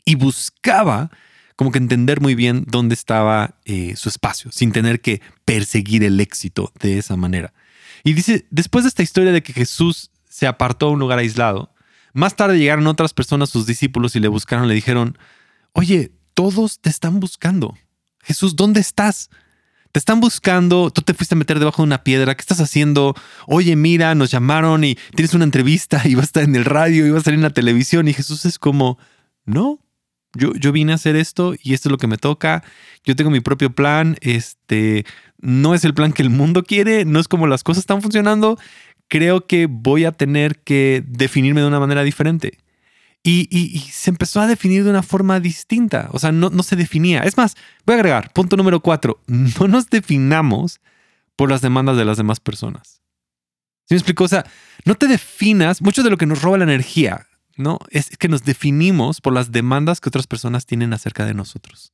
y 0.06 0.16
buscaba 0.16 1.12
como 1.56 1.72
que 1.72 1.78
entender 1.78 2.22
muy 2.22 2.34
bien 2.34 2.64
dónde 2.68 2.96
estaba 2.96 3.60
eh, 3.66 3.96
su 3.96 4.10
espacio, 4.10 4.52
sin 4.52 4.72
tener 4.72 5.02
que 5.02 5.22
perseguir 5.46 6.04
el 6.04 6.20
éxito 6.20 6.72
de 6.80 6.98
esa 6.98 7.16
manera. 7.16 7.54
Y 8.04 8.14
dice, 8.14 8.48
después 8.50 8.84
de 8.84 8.88
esta 8.88 9.04
historia 9.04 9.32
de 9.32 9.44
que 9.44 9.54
Jesús 9.54 10.10
se 10.28 10.48
apartó 10.48 10.88
a 10.88 10.92
un 10.92 11.00
lugar 11.00 11.20
aislado, 11.20 11.72
más 12.14 12.36
tarde 12.36 12.58
llegaron 12.58 12.88
otras 12.88 13.14
personas, 13.14 13.52
sus 13.52 13.68
discípulos, 13.68 14.16
y 14.16 14.20
le 14.20 14.28
buscaron, 14.28 14.68
le 14.68 14.74
dijeron, 14.74 15.18
oye, 15.74 16.12
todos 16.34 16.80
te 16.80 16.90
están 16.90 17.20
buscando. 17.20 17.78
Jesús, 18.24 18.56
¿dónde 18.56 18.80
estás? 18.80 19.30
Te 19.92 20.00
están 20.00 20.20
buscando, 20.20 20.90
tú 20.92 21.02
te 21.02 21.14
fuiste 21.14 21.36
a 21.36 21.38
meter 21.38 21.60
debajo 21.60 21.82
de 21.82 21.88
una 21.88 22.04
piedra, 22.04 22.36
¿qué 22.36 22.42
estás 22.42 22.62
haciendo? 22.62 23.16
Oye, 23.48 23.76
mira, 23.76 24.16
nos 24.16 24.32
llamaron 24.32 24.84
y 24.84 24.98
tienes 25.16 25.34
una 25.34 25.44
entrevista 25.44 26.02
y 26.06 26.16
vas 26.16 26.24
a 26.24 26.26
estar 26.26 26.44
en 26.44 26.56
el 26.56 26.66
radio 26.66 27.08
y 27.08 27.18
a 27.18 27.22
salir 27.22 27.40
en 27.40 27.44
la 27.44 27.50
televisión. 27.50 28.08
Y 28.08 28.14
Jesús 28.14 28.46
es 28.46 28.58
como, 28.58 28.98
no, 29.46 29.80
yo, 30.34 30.54
yo 30.56 30.72
vine 30.72 30.94
a 30.94 30.96
hacer 30.96 31.16
esto 31.16 31.56
y 31.62 31.74
esto 31.74 31.90
es 31.90 31.92
lo 31.92 31.98
que 31.98 32.08
me 32.08 32.18
toca. 32.18 32.64
Yo 33.04 33.16
tengo 33.16 33.32
mi 33.32 33.42
propio 33.42 33.74
plan. 33.74 34.18
Este 34.22 35.06
no 35.40 35.74
es 35.74 35.84
el 35.84 35.94
plan 35.94 36.14
que 36.14 36.22
el 36.22 36.30
mundo 36.30 36.64
quiere, 36.64 37.04
no 37.04 37.20
es 37.20 37.28
como 37.28 37.48
las 37.48 37.64
cosas 37.64 37.82
están 37.82 38.02
funcionando. 38.02 38.58
Creo 39.08 39.46
que 39.46 39.68
voy 39.70 40.06
a 40.06 40.14
tener 40.14 40.60
que 40.60 41.04
definirme 41.06 41.62
de 41.62 41.68
una 41.68 41.80
manera 41.80 42.04
diferente. 42.04 42.60
Y, 43.24 43.80
se 43.92 44.10
empezó 44.10 44.42
a 44.42 44.48
definir 44.48 44.84
de 44.84 44.90
una 44.90 45.04
forma 45.04 45.40
distinta. 45.40 46.10
O 46.12 46.20
sea, 46.20 46.32
no, 46.32 46.50
se 46.64 46.76
definía. 46.76 47.22
Es 47.22 47.38
más, 47.38 47.56
voy 47.86 47.94
a 47.94 48.00
agregar, 48.00 48.34
punto 48.34 48.58
número 48.58 48.80
cuatro, 48.80 49.22
no 49.28 49.68
nos 49.68 49.90
definamos 49.90 50.82
por 51.36 51.50
las 51.50 51.62
demandas 51.62 51.98
de 51.98 52.06
las 52.06 52.18
demás 52.18 52.40
personas. 52.40 53.02
¿Sí 53.86 53.94
me 53.94 53.98
explico? 53.98 54.24
O 54.24 54.28
sea, 54.28 54.46
no 54.86 54.96
te 54.96 55.08
definas, 55.08 55.82
mucho 55.82 56.02
de 56.02 56.10
lo 56.10 56.18
que 56.18 56.26
nos 56.26 56.42
roba 56.42 56.58
la 56.58 56.64
energía, 56.64 57.28
¿no? 57.58 57.80
Es 57.90 58.18
que 58.18 58.28
nos 58.28 58.44
definimos 58.44 59.22
por 59.22 59.34
las 59.34 59.52
demandas 59.52 60.00
que 60.02 60.10
otras 60.10 60.28
personas 60.28 60.66
tienen 60.66 60.94
acerca 60.94 61.26
de 61.26 61.34
nosotros. 61.34 61.94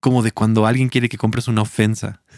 Como 0.00 0.22
de 0.22 0.32
cuando 0.32 0.66
alguien 0.66 0.88
quiere 0.88 1.08
que 1.08 1.18
compres 1.18 1.48
una 1.48 1.62
ofensa. 1.62 2.22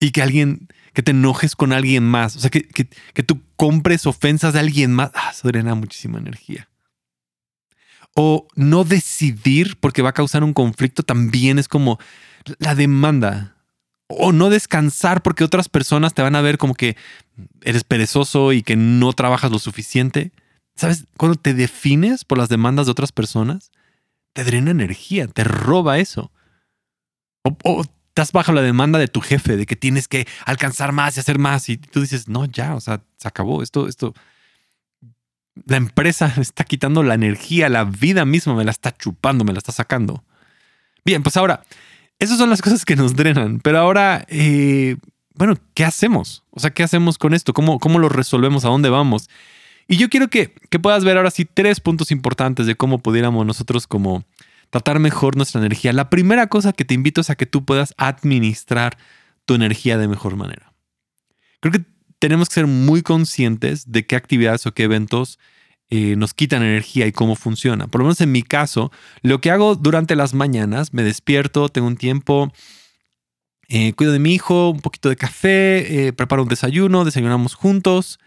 Y 0.00 0.10
que 0.10 0.20
alguien 0.20 0.66
que 0.92 1.02
te 1.02 1.12
enojes 1.12 1.56
con 1.56 1.72
alguien 1.72 2.04
más, 2.04 2.36
o 2.36 2.40
sea, 2.40 2.50
que, 2.50 2.62
que, 2.62 3.22
tú 3.22 3.40
compres 3.56 4.06
ofensas 4.06 4.52
de 4.52 4.60
alguien 4.60 4.92
más, 4.92 5.10
ah, 5.14 5.30
eso 5.32 5.48
drena 5.48 5.74
muchísima 5.74 6.18
energía. 6.18 6.68
O 8.14 8.46
no 8.56 8.84
decidir 8.84 9.78
porque 9.80 10.02
va 10.02 10.10
a 10.10 10.14
causar 10.14 10.44
un 10.44 10.52
conflicto 10.52 11.02
también 11.02 11.58
es 11.58 11.68
como 11.68 11.98
la 12.58 12.74
demanda. 12.74 13.56
O 14.06 14.32
no 14.32 14.50
descansar 14.50 15.22
porque 15.22 15.44
otras 15.44 15.70
personas 15.70 16.12
te 16.12 16.20
van 16.20 16.36
a 16.36 16.42
ver 16.42 16.58
como 16.58 16.74
que 16.74 16.96
eres 17.62 17.84
perezoso 17.84 18.52
y 18.52 18.62
que 18.62 18.76
no 18.76 19.14
trabajas 19.14 19.50
lo 19.50 19.58
suficiente. 19.58 20.32
¿Sabes? 20.76 21.06
Cuando 21.16 21.38
te 21.38 21.54
defines 21.54 22.24
por 22.24 22.36
las 22.36 22.50
demandas 22.50 22.86
de 22.86 22.92
otras 22.92 23.12
personas, 23.12 23.70
te 24.34 24.44
drena 24.44 24.70
energía, 24.70 25.26
te 25.26 25.44
roba 25.44 25.98
eso. 25.98 26.30
O 27.64 27.84
estás 28.12 28.32
bajo 28.32 28.52
la 28.52 28.60
demanda 28.60 28.98
de 28.98 29.08
tu 29.08 29.22
jefe, 29.22 29.56
de 29.56 29.64
que 29.64 29.74
tienes 29.74 30.06
que 30.06 30.28
alcanzar 30.44 30.92
más 30.92 31.16
y 31.16 31.20
hacer 31.20 31.38
más. 31.38 31.70
Y 31.70 31.78
tú 31.78 32.02
dices, 32.02 32.28
no, 32.28 32.44
ya, 32.44 32.74
o 32.74 32.80
sea, 32.80 33.00
se 33.16 33.26
acabó. 33.26 33.62
Esto, 33.62 33.88
esto, 33.88 34.12
la 35.64 35.78
empresa 35.78 36.30
está 36.38 36.64
quitando 36.64 37.02
la 37.02 37.14
energía, 37.14 37.70
la 37.70 37.84
vida 37.84 38.26
misma 38.26 38.54
me 38.54 38.64
la 38.64 38.70
está 38.70 38.94
chupando, 38.94 39.44
me 39.44 39.54
la 39.54 39.58
está 39.58 39.72
sacando. 39.72 40.22
Bien, 41.06 41.22
pues 41.22 41.38
ahora, 41.38 41.64
esas 42.18 42.36
son 42.36 42.50
las 42.50 42.60
cosas 42.60 42.84
que 42.84 42.96
nos 42.96 43.16
drenan. 43.16 43.60
Pero 43.60 43.78
ahora, 43.78 44.26
eh, 44.28 44.96
bueno, 45.34 45.54
¿qué 45.72 45.86
hacemos? 45.86 46.44
O 46.50 46.60
sea, 46.60 46.70
¿qué 46.70 46.82
hacemos 46.82 47.16
con 47.16 47.32
esto? 47.32 47.54
¿Cómo, 47.54 47.78
cómo 47.78 47.98
lo 47.98 48.10
resolvemos? 48.10 48.66
¿A 48.66 48.68
dónde 48.68 48.90
vamos? 48.90 49.30
Y 49.88 49.96
yo 49.96 50.10
quiero 50.10 50.28
que, 50.28 50.52
que 50.68 50.78
puedas 50.78 51.02
ver 51.02 51.16
ahora 51.16 51.30
sí 51.30 51.46
tres 51.46 51.80
puntos 51.80 52.10
importantes 52.10 52.66
de 52.66 52.74
cómo 52.74 52.98
pudiéramos 52.98 53.46
nosotros 53.46 53.86
como 53.86 54.22
tratar 54.72 54.98
mejor 55.00 55.36
nuestra 55.36 55.60
energía. 55.60 55.92
La 55.92 56.08
primera 56.08 56.46
cosa 56.46 56.72
que 56.72 56.86
te 56.86 56.94
invito 56.94 57.20
es 57.20 57.28
a 57.28 57.34
que 57.34 57.44
tú 57.44 57.66
puedas 57.66 57.92
administrar 57.98 58.96
tu 59.44 59.54
energía 59.54 59.98
de 59.98 60.08
mejor 60.08 60.36
manera. 60.36 60.72
Creo 61.60 61.72
que 61.72 61.84
tenemos 62.18 62.48
que 62.48 62.54
ser 62.54 62.66
muy 62.66 63.02
conscientes 63.02 63.92
de 63.92 64.06
qué 64.06 64.16
actividades 64.16 64.64
o 64.64 64.72
qué 64.72 64.84
eventos 64.84 65.38
eh, 65.90 66.16
nos 66.16 66.32
quitan 66.32 66.62
energía 66.62 67.06
y 67.06 67.12
cómo 67.12 67.36
funciona. 67.36 67.86
Por 67.86 68.00
lo 68.00 68.06
menos 68.06 68.22
en 68.22 68.32
mi 68.32 68.42
caso, 68.42 68.90
lo 69.20 69.42
que 69.42 69.50
hago 69.50 69.74
durante 69.74 70.16
las 70.16 70.32
mañanas, 70.32 70.94
me 70.94 71.02
despierto, 71.02 71.68
tengo 71.68 71.86
un 71.86 71.98
tiempo, 71.98 72.50
eh, 73.68 73.92
cuido 73.92 74.14
de 74.14 74.20
mi 74.20 74.32
hijo, 74.32 74.70
un 74.70 74.80
poquito 74.80 75.10
de 75.10 75.16
café, 75.16 76.06
eh, 76.06 76.12
preparo 76.14 76.44
un 76.44 76.48
desayuno, 76.48 77.04
desayunamos 77.04 77.54
juntos 77.54 78.20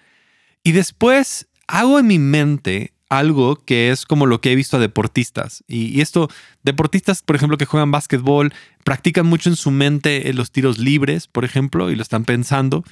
y 0.64 0.74
después 0.74 1.48
hago 1.66 1.98
en 1.98 2.06
mi 2.06 2.20
mente 2.20 2.95
algo 3.10 3.56
que 3.56 3.91
es 3.91 4.06
como 4.06 4.26
lo 4.26 4.41
que 4.41 4.52
he 4.52 4.56
visto 4.56 4.78
a 4.78 4.80
deportistas. 4.80 5.63
Y, 5.68 6.02
esto, 6.02 6.30
deportistas, 6.63 7.22
por 7.22 7.36
ejemplo, 7.36 7.58
que 7.58 7.65
juegan 7.65 7.91
básquetbol, 7.91 8.54
practican 8.84 9.26
mucho 9.26 9.50
en 9.50 9.56
su 9.56 9.72
mente 9.72 10.32
los 10.34 10.52
tiros 10.52 10.78
libres, 10.78 11.28
por 11.28 11.46
ejemplo, 11.46 11.91
y 11.91 11.96
lo 11.96 12.02
están 12.02 12.26
pensando. 12.26 12.84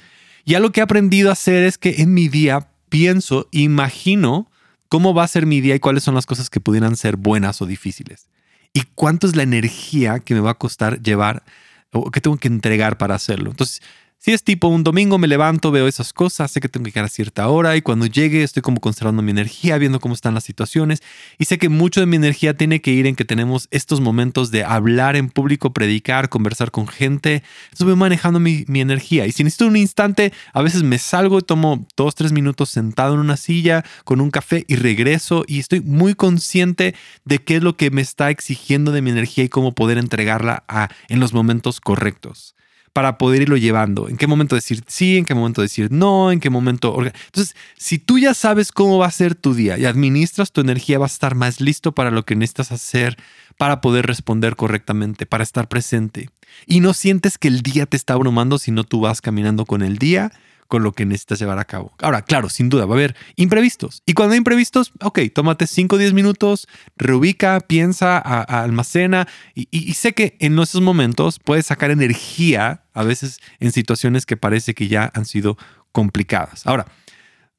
Y 0.44 0.54
algo 0.54 0.70
que 0.70 0.80
he 0.80 0.82
aprendido 0.82 1.30
a 1.30 1.32
hacer 1.32 1.64
es 1.64 1.78
que 1.78 2.02
en 2.02 2.14
mi 2.14 2.28
día 2.28 2.68
pienso, 2.88 3.48
imagino 3.50 4.50
cómo 4.88 5.14
va 5.14 5.24
a 5.24 5.28
ser 5.28 5.46
mi 5.46 5.60
día 5.60 5.74
y 5.74 5.80
cuáles 5.80 6.04
son 6.04 6.14
las 6.14 6.26
cosas 6.26 6.50
que 6.50 6.60
pudieran 6.60 6.96
ser 6.96 7.16
buenas 7.16 7.60
o 7.60 7.66
difíciles. 7.66 8.28
Y 8.72 8.82
cuánto 8.94 9.26
es 9.26 9.36
la 9.36 9.42
energía 9.42 10.20
que 10.20 10.34
me 10.34 10.40
va 10.40 10.52
a 10.52 10.58
costar 10.58 11.02
llevar 11.02 11.44
o 11.92 12.10
que 12.10 12.20
tengo 12.20 12.36
que 12.36 12.48
entregar 12.48 12.98
para 12.98 13.14
hacerlo. 13.14 13.50
Entonces, 13.50 13.82
Si 14.24 14.32
es 14.32 14.42
tipo 14.42 14.68
un 14.68 14.84
domingo 14.84 15.18
me 15.18 15.28
levanto, 15.28 15.70
veo 15.70 15.86
esas 15.86 16.14
cosas, 16.14 16.50
sé 16.50 16.62
que 16.62 16.70
tengo 16.70 16.84
que 16.84 16.92
llegar 16.92 17.04
a 17.04 17.08
cierta 17.08 17.46
hora 17.46 17.76
y 17.76 17.82
cuando 17.82 18.06
llegue 18.06 18.42
estoy 18.42 18.62
como 18.62 18.80
conservando 18.80 19.20
mi 19.20 19.32
energía, 19.32 19.76
viendo 19.76 20.00
cómo 20.00 20.14
están 20.14 20.32
las 20.32 20.44
situaciones. 20.44 21.02
Y 21.36 21.44
sé 21.44 21.58
que 21.58 21.68
mucho 21.68 22.00
de 22.00 22.06
mi 22.06 22.16
energía 22.16 22.56
tiene 22.56 22.80
que 22.80 22.90
ir 22.90 23.06
en 23.06 23.16
que 23.16 23.26
tenemos 23.26 23.68
estos 23.70 24.00
momentos 24.00 24.50
de 24.50 24.64
hablar 24.64 25.16
en 25.16 25.28
público, 25.28 25.74
predicar, 25.74 26.30
conversar 26.30 26.70
con 26.70 26.88
gente. 26.88 27.42
Estoy 27.70 27.94
manejando 27.96 28.40
mi, 28.40 28.64
mi 28.66 28.80
energía. 28.80 29.26
Y 29.26 29.32
si 29.32 29.44
necesito 29.44 29.66
un 29.66 29.76
instante, 29.76 30.32
a 30.54 30.62
veces 30.62 30.84
me 30.84 30.96
salgo 30.96 31.38
y 31.38 31.42
tomo 31.42 31.86
dos, 31.94 32.14
tres 32.14 32.32
minutos 32.32 32.70
sentado 32.70 33.12
en 33.12 33.20
una 33.20 33.36
silla 33.36 33.84
con 34.04 34.22
un 34.22 34.30
café 34.30 34.64
y 34.68 34.76
regreso. 34.76 35.44
Y 35.46 35.58
estoy 35.58 35.82
muy 35.82 36.14
consciente 36.14 36.94
de 37.26 37.40
qué 37.40 37.56
es 37.56 37.62
lo 37.62 37.76
que 37.76 37.90
me 37.90 38.00
está 38.00 38.30
exigiendo 38.30 38.90
de 38.90 39.02
mi 39.02 39.10
energía 39.10 39.44
y 39.44 39.50
cómo 39.50 39.74
poder 39.74 39.98
entregarla 39.98 40.64
a, 40.66 40.88
en 41.10 41.20
los 41.20 41.34
momentos 41.34 41.78
correctos 41.82 42.54
para 42.94 43.18
poder 43.18 43.42
irlo 43.42 43.56
llevando. 43.56 44.08
En 44.08 44.16
qué 44.16 44.28
momento 44.28 44.54
decir 44.54 44.84
sí, 44.86 45.18
en 45.18 45.24
qué 45.24 45.34
momento 45.34 45.60
decir 45.60 45.90
no, 45.90 46.30
en 46.30 46.38
qué 46.38 46.48
momento... 46.48 46.96
Entonces, 47.02 47.56
si 47.76 47.98
tú 47.98 48.20
ya 48.20 48.34
sabes 48.34 48.70
cómo 48.70 48.98
va 48.98 49.06
a 49.06 49.10
ser 49.10 49.34
tu 49.34 49.52
día 49.52 49.76
y 49.76 49.84
administras 49.84 50.52
tu 50.52 50.60
energía, 50.60 51.00
vas 51.00 51.12
a 51.12 51.14
estar 51.14 51.34
más 51.34 51.60
listo 51.60 51.92
para 51.92 52.12
lo 52.12 52.24
que 52.24 52.36
necesitas 52.36 52.70
hacer, 52.70 53.18
para 53.58 53.80
poder 53.80 54.06
responder 54.06 54.54
correctamente, 54.54 55.26
para 55.26 55.42
estar 55.42 55.66
presente. 55.66 56.30
Y 56.66 56.78
no 56.78 56.94
sientes 56.94 57.36
que 57.36 57.48
el 57.48 57.62
día 57.62 57.86
te 57.86 57.96
está 57.96 58.14
abrumando, 58.14 58.58
sino 58.58 58.84
tú 58.84 59.00
vas 59.00 59.20
caminando 59.20 59.66
con 59.66 59.82
el 59.82 59.98
día 59.98 60.30
con 60.68 60.82
lo 60.82 60.92
que 60.92 61.06
necesitas 61.06 61.38
llevar 61.38 61.58
a 61.58 61.64
cabo. 61.64 61.92
Ahora, 62.00 62.22
claro, 62.22 62.48
sin 62.48 62.68
duda 62.68 62.86
va 62.86 62.94
a 62.94 62.98
haber 62.98 63.16
imprevistos. 63.36 64.02
Y 64.06 64.14
cuando 64.14 64.32
hay 64.32 64.38
imprevistos, 64.38 64.92
ok, 65.00 65.20
tómate 65.32 65.66
5 65.66 65.96
o 65.96 65.98
10 65.98 66.12
minutos, 66.12 66.68
reubica, 66.96 67.60
piensa, 67.60 68.18
almacena. 68.18 69.28
Y, 69.54 69.94
sé 69.94 70.12
que 70.12 70.36
en 70.40 70.58
esos 70.58 70.80
momentos 70.80 71.38
puedes 71.38 71.66
sacar 71.66 71.90
energía, 71.90 72.84
a 72.92 73.02
veces 73.04 73.40
en 73.60 73.72
situaciones 73.72 74.26
que 74.26 74.36
parece 74.36 74.74
que 74.74 74.88
ya 74.88 75.10
han 75.14 75.26
sido 75.26 75.56
complicadas. 75.92 76.66
Ahora, 76.66 76.86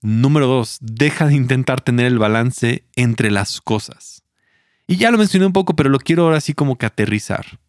número 0.02 0.48
dos, 0.48 0.78
deja 0.82 1.28
de 1.28 1.36
intentar 1.36 1.82
tener 1.82 2.06
el 2.06 2.20
balance 2.20 2.86
entre 2.96 3.32
las 3.32 3.62
cosas. 3.62 4.24
Y 4.88 4.98
ya 4.98 5.12
lo 5.12 5.18
mencioné 5.18 5.46
un 5.46 5.54
poco, 5.54 5.76
pero 5.76 5.90
lo 5.90 6.00
quiero 6.00 6.24
ahora 6.24 6.42
sí 6.42 6.54
como 6.54 6.78
que 6.78 6.86
aterrizar. 6.86 7.60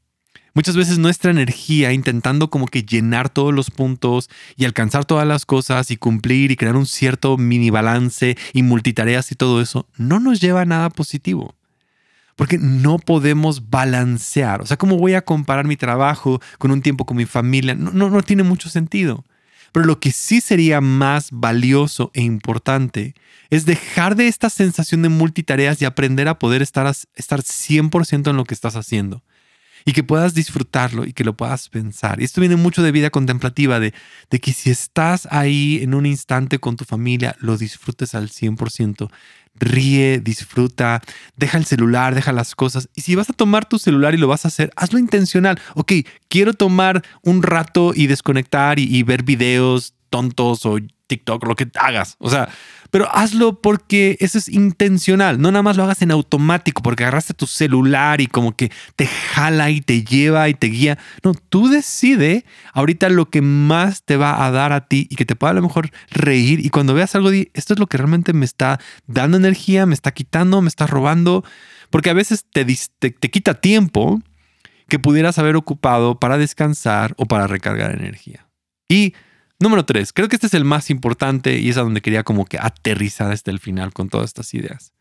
Muchas 0.57 0.75
veces 0.75 0.97
nuestra 0.97 1.31
energía 1.31 1.93
intentando 1.93 2.49
como 2.49 2.65
que 2.65 2.83
llenar 2.83 3.29
todos 3.29 3.53
los 3.53 3.71
puntos 3.71 4.31
y 4.57 4.65
alcanzar 4.65 5.05
todas 5.05 5.29
las 5.29 5.45
cosas 5.45 5.91
y 5.91 5.99
cumplir 5.99 6.51
y 6.51 6.57
crear 6.57 6.77
un 6.77 6.87
cierto 6.87 7.37
mini 7.37 7.69
balance 7.69 8.39
y 8.55 8.63
multitareas 8.63 9.31
y 9.31 9.35
todo 9.35 9.61
eso 9.61 9.87
no 9.99 10.19
nos 10.19 10.41
lleva 10.41 10.63
a 10.63 10.65
nada 10.65 10.89
positivo. 10.89 11.55
Porque 12.37 12.57
no 12.57 12.99
podemos 12.99 13.69
balancear. 13.69 14.63
O 14.63 14.67
sea, 14.67 14.79
¿cómo 14.79 14.97
voy 14.97 15.13
a 15.13 15.27
comparar 15.27 15.67
mi 15.67 15.77
trabajo 15.77 16.41
con 16.57 16.71
un 16.71 16.81
tiempo 16.81 17.05
con 17.05 17.19
mi 17.19 17.27
familia? 17.27 17.75
No, 17.75 17.91
no, 17.91 18.09
no 18.09 18.23
tiene 18.23 18.43
mucho 18.43 18.71
sentido. 18.71 19.27
Pero 19.73 19.85
lo 19.85 20.01
que 20.01 20.11
sí 20.11 20.41
sería 20.41 20.81
más 20.81 21.29
valioso 21.33 22.11
e 22.15 22.23
importante 22.23 23.15
es 23.51 23.67
dejar 23.67 24.17
de 24.17 24.27
esta 24.27 24.49
sensación 24.49 25.03
de 25.03 25.11
multitareas 25.11 25.83
y 25.83 25.85
aprender 25.85 26.29
a 26.29 26.39
poder 26.39 26.63
estar, 26.63 26.87
estar 26.87 27.43
100% 27.43 28.31
en 28.31 28.37
lo 28.39 28.45
que 28.45 28.55
estás 28.55 28.75
haciendo 28.75 29.23
y 29.87 29.93
que 29.93 30.03
puedas 30.03 30.35
disfrutarlo 30.35 31.07
y 31.07 31.13
que 31.13 31.25
lo 31.25 31.37
puedas 31.37 31.69
pensar. 31.69 32.21
Y 32.21 32.25
esto 32.25 32.41
viene 32.41 32.57
mucho 32.57 32.83
de 32.83 32.91
vida 32.91 33.09
contemplativa, 33.11 33.79
de, 33.79 33.95
de 34.31 34.41
que 34.41 34.53
si 34.53 34.69
estás 34.69 35.29
ahí 35.31 35.79
en 35.81 35.95
un 35.95 36.05
instante 36.05 36.59
con 36.59 36.77
tu 36.77 36.85
familia, 36.85 37.37
lo 37.39 37.57
disfrutes 37.57 38.17
al 38.17 38.29
100%. 38.29 39.09
Ríe, 39.55 40.19
disfruta, 40.19 41.01
deja 41.37 41.57
el 41.57 41.65
celular, 41.65 42.17
deja 42.17 42.33
las 42.33 42.57
cosas. 42.57 42.91
Y 42.97 43.03
si 43.03 43.15
vas 43.15 43.31
a 43.31 43.33
tomar 43.33 43.67
tu 43.67 43.79
celular 43.79 44.13
y 44.13 44.19
lo 44.19 44.27
vas 44.27 44.45
a 44.45 44.49
hacer, 44.49 44.71
hazlo 44.75 44.99
intencional. 44.99 45.59
Ok, 45.75 45.93
quiero 46.29 46.53
tomar 46.53 47.05
un 47.23 47.45
rato 47.45 47.93
y 47.95 48.09
desconectar 48.09 48.81
y, 48.81 48.85
y 48.85 49.05
ver 49.05 49.23
videos 49.23 49.95
tontos 50.11 50.67
o 50.67 50.79
TikTok, 51.07 51.47
lo 51.47 51.55
que 51.55 51.69
hagas. 51.77 52.17
O 52.19 52.29
sea, 52.29 52.49
pero 52.91 53.09
hazlo 53.15 53.61
porque 53.61 54.17
eso 54.21 54.39
es 54.39 54.49
intencional. 54.49 55.41
No 55.41 55.51
nada 55.51 55.63
más 55.63 55.77
lo 55.77 55.85
hagas 55.85 56.03
en 56.03 56.11
automático 56.11 56.83
porque 56.83 57.05
agarraste 57.05 57.35
tu 57.35 57.47
celular 57.47 58.21
y 58.21 58.27
como 58.27 58.57
que 58.57 58.71
te 58.97 59.07
jala 59.07 59.71
y 59.71 59.81
te 59.81 60.05
lleva 60.05 60.49
y 60.49 60.55
te 60.55 60.69
guía. 60.69 60.99
No, 61.23 61.35
tú 61.35 61.69
decide 61.69 62.45
ahorita 62.73 63.09
lo 63.09 63.31
que 63.31 63.43
más 63.43 64.03
te 64.05 64.17
va 64.17 64.45
a 64.45 64.51
dar 64.51 64.73
a 64.73 64.87
ti 64.87 65.07
y 65.11 65.17
que 65.17 65.25
te 65.25 65.37
pueda 65.37 65.53
a 65.53 65.55
lo 65.55 65.63
mejor 65.63 65.91
reír. 66.11 66.65
Y 66.65 66.71
cuando 66.71 66.95
veas 66.95 67.15
algo, 67.15 67.31
esto 67.31 67.75
es 67.75 67.79
lo 67.79 67.87
que 67.87 67.99
realmente 67.99 68.33
me 68.33 68.45
está 68.45 68.81
dando 69.07 69.37
energía, 69.37 69.87
me 69.87 69.95
está 69.95 70.13
quitando, 70.13 70.63
me 70.63 70.69
está 70.69 70.87
robando. 70.87 71.45
Porque 71.91 72.11
a 72.11 72.15
veces 72.15 72.45
te, 72.51 72.65
te, 72.99 73.11
te 73.11 73.31
quita 73.31 73.55
tiempo 73.55 74.21
que 74.89 74.99
pudieras 74.99 75.39
haber 75.39 75.57
ocupado 75.57 76.19
para 76.19 76.39
descansar 76.39 77.15
o 77.17 77.27
para 77.27 77.47
recargar 77.47 77.93
energía. 77.93 78.47
Y 78.89 79.15
Número 79.59 79.85
tres, 79.87 80.13
creo 80.13 80.29
que 80.29 80.37
este 80.37 80.49
es 80.49 80.55
el 80.55 80.65
más 80.65 80.91
importante 80.91 81.59
y 81.59 81.71
es 81.71 81.79
a 81.79 81.83
donde 81.83 82.03
quería 82.03 82.25
como 82.25 82.45
que 82.45 82.59
aterrizar 82.59 83.33
hasta 83.33 83.51
el 83.51 83.59
final 83.59 83.93
con 83.93 84.11
todas 84.11 84.27
estas 84.27 84.53
ideas. 84.53 84.93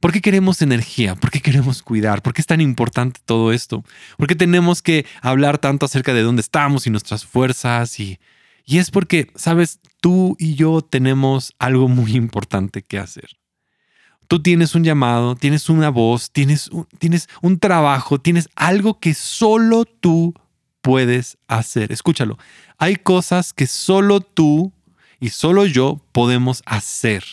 ¿Por 0.00 0.12
qué 0.12 0.20
queremos 0.20 0.62
energía? 0.62 1.16
¿Por 1.16 1.32
qué 1.32 1.40
queremos 1.40 1.82
cuidar? 1.82 2.22
¿Por 2.22 2.32
qué 2.32 2.40
es 2.40 2.46
tan 2.46 2.60
importante 2.60 3.20
todo 3.24 3.52
esto? 3.52 3.84
¿Por 4.16 4.28
qué 4.28 4.36
tenemos 4.36 4.82
que 4.82 5.04
hablar 5.20 5.58
tanto 5.58 5.86
acerca 5.86 6.14
de 6.14 6.22
dónde 6.22 6.40
estamos 6.40 6.86
y 6.86 6.90
nuestras 6.90 7.24
fuerzas? 7.24 7.98
Y, 7.98 8.20
y 8.64 8.78
es 8.78 8.92
porque, 8.92 9.32
sabes, 9.34 9.80
tú 10.00 10.36
y 10.38 10.54
yo 10.54 10.82
tenemos 10.82 11.52
algo 11.58 11.88
muy 11.88 12.14
importante 12.14 12.82
que 12.82 12.98
hacer. 12.98 13.30
Tú 14.28 14.40
tienes 14.40 14.76
un 14.76 14.84
llamado, 14.84 15.34
tienes 15.34 15.68
una 15.68 15.88
voz, 15.88 16.30
tienes 16.30 16.70
tienes 16.98 17.28
un 17.42 17.58
trabajo, 17.58 18.20
tienes 18.20 18.48
algo 18.54 19.00
que 19.00 19.14
solo 19.14 19.84
tú 19.84 20.34
puedes 20.80 21.38
hacer. 21.48 21.92
Escúchalo, 21.92 22.38
hay 22.78 22.96
cosas 22.96 23.52
que 23.52 23.66
solo 23.66 24.20
tú 24.20 24.72
y 25.20 25.30
solo 25.30 25.66
yo 25.66 26.00
podemos 26.12 26.62
hacer. 26.66 27.24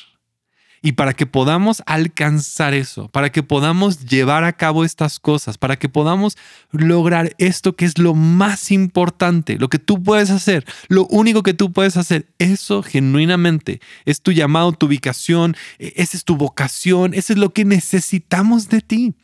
Y 0.86 0.91
para 0.91 1.15
que 1.15 1.25
podamos 1.25 1.81
alcanzar 1.88 2.75
eso, 2.75 3.08
para 3.08 3.31
que 3.31 3.41
podamos 3.41 4.05
llevar 4.05 4.43
a 4.43 4.53
cabo 4.53 4.86
estas 4.86 5.19
cosas, 5.19 5.58
para 5.58 5.79
que 5.79 5.89
podamos 5.89 6.38
lograr 6.69 7.34
esto 7.39 7.75
que 7.75 7.86
es 7.86 7.97
lo 7.97 8.13
más 8.13 8.69
importante, 8.69 9.58
lo 9.58 9.67
que 9.67 9.79
tú 9.79 10.03
puedes 10.03 10.29
hacer, 10.29 10.63
lo 10.88 11.08
único 11.08 11.41
que 11.41 11.55
tú 11.55 11.73
puedes 11.73 11.97
hacer, 11.97 12.27
eso 12.38 12.84
genuinamente 12.84 13.81
es 14.05 14.21
tu 14.21 14.31
llamado, 14.31 14.73
tu 14.73 14.86
ubicación, 14.86 15.58
e-, 15.79 15.93
esa 15.95 16.17
es 16.17 16.23
tu 16.23 16.38
vocación, 16.38 17.15
eso 17.15 17.34
es 17.34 17.39
lo 17.39 17.51
que 17.51 17.65
necesitamos 17.65 18.69
de 18.69 18.81
ti. 18.81 19.15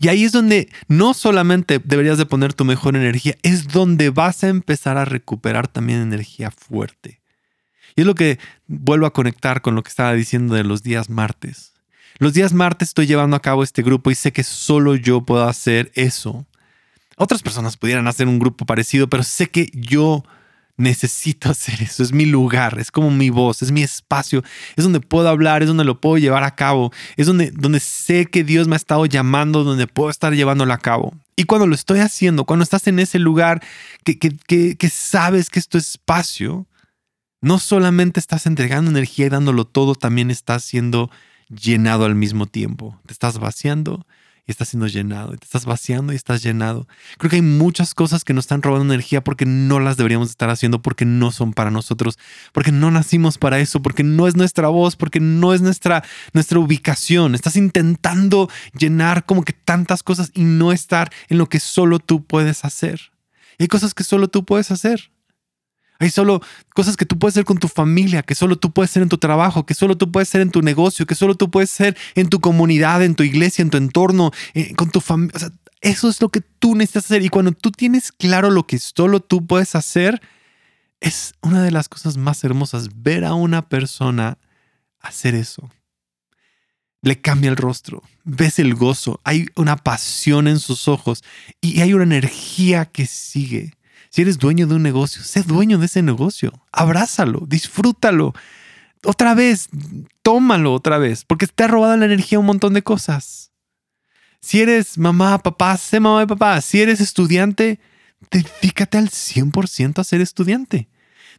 Y 0.00 0.08
ahí 0.08 0.24
es 0.24 0.32
donde 0.32 0.68
no 0.88 1.14
solamente 1.14 1.80
deberías 1.82 2.18
de 2.18 2.26
poner 2.26 2.54
tu 2.54 2.64
mejor 2.64 2.96
energía, 2.96 3.36
es 3.42 3.68
donde 3.68 4.10
vas 4.10 4.44
a 4.44 4.48
empezar 4.48 4.96
a 4.96 5.04
recuperar 5.04 5.68
también 5.68 6.00
energía 6.00 6.50
fuerte. 6.50 7.20
Y 7.96 8.00
es 8.00 8.06
lo 8.06 8.14
que 8.14 8.38
vuelvo 8.66 9.06
a 9.06 9.12
conectar 9.12 9.62
con 9.62 9.74
lo 9.74 9.82
que 9.82 9.90
estaba 9.90 10.12
diciendo 10.14 10.54
de 10.54 10.64
los 10.64 10.82
días 10.82 11.10
martes. 11.10 11.72
Los 12.18 12.32
días 12.32 12.52
martes 12.52 12.88
estoy 12.88 13.06
llevando 13.06 13.36
a 13.36 13.42
cabo 13.42 13.62
este 13.62 13.82
grupo 13.82 14.10
y 14.10 14.14
sé 14.14 14.32
que 14.32 14.44
solo 14.44 14.94
yo 14.94 15.22
puedo 15.22 15.48
hacer 15.48 15.90
eso. 15.94 16.46
Otras 17.16 17.42
personas 17.42 17.76
pudieran 17.76 18.08
hacer 18.08 18.26
un 18.26 18.38
grupo 18.38 18.66
parecido, 18.66 19.08
pero 19.08 19.22
sé 19.22 19.48
que 19.48 19.70
yo 19.72 20.24
necesito 20.76 21.50
hacer 21.50 21.82
eso, 21.82 22.02
es 22.02 22.12
mi 22.12 22.26
lugar, 22.26 22.78
es 22.78 22.90
como 22.90 23.10
mi 23.10 23.30
voz, 23.30 23.62
es 23.62 23.70
mi 23.70 23.82
espacio, 23.82 24.42
es 24.76 24.84
donde 24.84 25.00
puedo 25.00 25.28
hablar, 25.28 25.62
es 25.62 25.68
donde 25.68 25.84
lo 25.84 26.00
puedo 26.00 26.18
llevar 26.18 26.44
a 26.44 26.54
cabo, 26.54 26.92
es 27.16 27.26
donde, 27.26 27.50
donde 27.50 27.80
sé 27.80 28.26
que 28.26 28.44
Dios 28.44 28.68
me 28.68 28.74
ha 28.74 28.76
estado 28.76 29.06
llamando, 29.06 29.64
donde 29.64 29.86
puedo 29.86 30.10
estar 30.10 30.32
llevándolo 30.34 30.72
a 30.72 30.78
cabo. 30.78 31.14
Y 31.36 31.44
cuando 31.44 31.66
lo 31.66 31.74
estoy 31.74 32.00
haciendo, 32.00 32.44
cuando 32.44 32.62
estás 32.62 32.86
en 32.86 32.98
ese 32.98 33.18
lugar 33.18 33.62
que, 34.04 34.18
que, 34.18 34.76
que 34.76 34.88
sabes 34.88 35.50
que 35.50 35.58
es 35.58 35.68
tu 35.68 35.78
espacio, 35.78 36.66
no 37.40 37.58
solamente 37.58 38.20
estás 38.20 38.46
entregando 38.46 38.90
energía 38.90 39.26
y 39.26 39.30
dándolo 39.30 39.66
todo, 39.66 39.94
también 39.94 40.30
estás 40.30 40.64
siendo 40.64 41.10
llenado 41.48 42.04
al 42.04 42.14
mismo 42.14 42.46
tiempo. 42.46 42.98
Te 43.06 43.12
estás 43.12 43.38
vaciando 43.38 44.06
y 44.46 44.50
estás 44.50 44.68
siendo 44.68 44.86
llenado, 44.86 45.34
y 45.34 45.38
te 45.38 45.44
estás 45.44 45.64
vaciando 45.64 46.12
y 46.12 46.16
estás 46.16 46.42
llenado. 46.42 46.86
Creo 47.18 47.30
que 47.30 47.36
hay 47.36 47.42
muchas 47.42 47.94
cosas 47.94 48.24
que 48.24 48.34
nos 48.34 48.44
están 48.44 48.62
robando 48.62 48.92
energía 48.92 49.24
porque 49.24 49.46
no 49.46 49.80
las 49.80 49.96
deberíamos 49.96 50.30
estar 50.30 50.50
haciendo, 50.50 50.82
porque 50.82 51.04
no 51.04 51.32
son 51.32 51.54
para 51.54 51.70
nosotros, 51.70 52.18
porque 52.52 52.72
no 52.72 52.90
nacimos 52.90 53.38
para 53.38 53.58
eso, 53.58 53.80
porque 53.80 54.02
no 54.02 54.28
es 54.28 54.36
nuestra 54.36 54.68
voz, 54.68 54.96
porque 54.96 55.20
no 55.20 55.54
es 55.54 55.62
nuestra, 55.62 56.04
nuestra 56.32 56.58
ubicación. 56.58 57.34
Estás 57.34 57.56
intentando 57.56 58.50
llenar 58.78 59.24
como 59.24 59.44
que 59.44 59.54
tantas 59.54 60.02
cosas 60.02 60.30
y 60.34 60.44
no 60.44 60.72
estar 60.72 61.10
en 61.28 61.38
lo 61.38 61.48
que 61.48 61.60
solo 61.60 61.98
tú 61.98 62.24
puedes 62.24 62.64
hacer. 62.64 63.12
hay 63.58 63.68
cosas 63.68 63.94
que 63.94 64.04
solo 64.04 64.28
tú 64.28 64.44
puedes 64.44 64.70
hacer. 64.70 65.13
Hay 65.98 66.10
solo 66.10 66.40
cosas 66.74 66.96
que 66.96 67.06
tú 67.06 67.18
puedes 67.18 67.34
hacer 67.34 67.44
con 67.44 67.58
tu 67.58 67.68
familia, 67.68 68.22
que 68.22 68.34
solo 68.34 68.56
tú 68.56 68.72
puedes 68.72 68.90
hacer 68.90 69.02
en 69.02 69.08
tu 69.08 69.18
trabajo, 69.18 69.64
que 69.64 69.74
solo 69.74 69.96
tú 69.96 70.10
puedes 70.10 70.28
hacer 70.28 70.40
en 70.40 70.50
tu 70.50 70.60
negocio, 70.60 71.06
que 71.06 71.14
solo 71.14 71.36
tú 71.36 71.50
puedes 71.50 71.72
hacer 71.72 71.96
en 72.14 72.28
tu 72.28 72.40
comunidad, 72.40 73.02
en 73.02 73.14
tu 73.14 73.22
iglesia, 73.22 73.62
en 73.62 73.70
tu 73.70 73.78
entorno, 73.78 74.32
eh, 74.54 74.74
con 74.74 74.90
tu 74.90 75.00
familia. 75.00 75.52
Eso 75.80 76.08
es 76.08 76.20
lo 76.20 76.30
que 76.30 76.40
tú 76.40 76.74
necesitas 76.74 77.04
hacer. 77.04 77.22
Y 77.22 77.28
cuando 77.28 77.52
tú 77.52 77.70
tienes 77.70 78.10
claro 78.10 78.50
lo 78.50 78.66
que 78.66 78.78
solo 78.78 79.20
tú 79.20 79.46
puedes 79.46 79.74
hacer, 79.74 80.20
es 81.00 81.34
una 81.42 81.62
de 81.62 81.70
las 81.70 81.88
cosas 81.88 82.16
más 82.16 82.42
hermosas 82.42 82.88
ver 83.02 83.24
a 83.24 83.34
una 83.34 83.68
persona 83.68 84.38
hacer 85.00 85.34
eso. 85.34 85.70
Le 87.02 87.20
cambia 87.20 87.50
el 87.50 87.56
rostro, 87.56 88.02
ves 88.24 88.58
el 88.58 88.74
gozo, 88.74 89.20
hay 89.24 89.46
una 89.56 89.76
pasión 89.76 90.48
en 90.48 90.58
sus 90.58 90.88
ojos 90.88 91.22
y 91.60 91.82
hay 91.82 91.92
una 91.92 92.04
energía 92.04 92.86
que 92.86 93.04
sigue 93.04 93.74
Si 94.14 94.22
eres 94.22 94.38
dueño 94.38 94.68
de 94.68 94.76
un 94.76 94.82
negocio, 94.84 95.24
sé 95.24 95.42
dueño 95.42 95.76
de 95.78 95.86
ese 95.86 96.00
negocio. 96.00 96.52
Abrázalo, 96.70 97.46
disfrútalo. 97.48 98.32
Otra 99.02 99.34
vez, 99.34 99.68
tómalo 100.22 100.72
otra 100.72 100.98
vez, 100.98 101.24
porque 101.24 101.48
te 101.48 101.64
ha 101.64 101.66
robado 101.66 101.96
la 101.96 102.04
energía 102.04 102.38
un 102.38 102.46
montón 102.46 102.74
de 102.74 102.82
cosas. 102.82 103.50
Si 104.40 104.60
eres 104.60 104.98
mamá, 104.98 105.38
papá, 105.38 105.76
sé 105.76 105.98
mamá 105.98 106.22
y 106.22 106.26
papá. 106.26 106.60
Si 106.60 106.80
eres 106.80 107.00
estudiante, 107.00 107.80
dedícate 108.30 108.98
al 108.98 109.08
100% 109.10 109.98
a 109.98 110.04
ser 110.04 110.20
estudiante. 110.20 110.88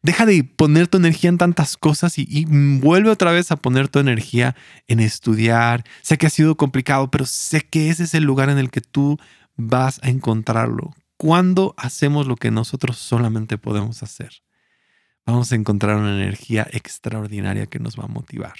Deja 0.01 0.25
de 0.25 0.43
poner 0.43 0.89
tu 0.89 0.97
energía 0.97 1.29
en 1.29 1.37
tantas 1.37 1.77
cosas 1.77 2.19
y, 2.19 2.27
y, 2.29 2.43
vuelve 2.43 3.09
otra 3.09 3.31
vez 3.31 3.51
a 3.51 3.55
poner 3.55 3.87
tu 3.87 3.99
energía 3.99 4.53
en 4.87 4.99
estudiar. 4.99 5.85
Sé 6.01 6.17
que 6.17 6.27
ha 6.27 6.29
sido 6.29 6.57
complicado, 6.57 7.09
pero 7.09 7.25
sé 7.25 7.61
que 7.61 7.89
ese 7.89 8.03
es 8.03 8.13
el 8.15 8.25
lugar 8.25 8.49
en 8.49 8.57
el 8.57 8.69
que 8.69 8.81
tú 8.81 9.17
vas 9.55 10.01
a 10.03 10.09
encontrarlo. 10.09 10.93
Cuando 11.17 11.73
hacemos 11.77 12.27
lo 12.27 12.35
que 12.35 12.51
nosotros 12.51 12.97
solamente 12.97 13.57
podemos 13.57 14.03
hacer, 14.03 14.43
vamos 15.25 15.51
a 15.51 15.55
encontrar 15.55 15.95
una 15.95 16.15
energía 16.15 16.67
extraordinaria 16.71 17.67
que 17.67 17.79
nos 17.79 17.97
va 17.97 18.03
a 18.03 18.07
motivar. 18.07 18.55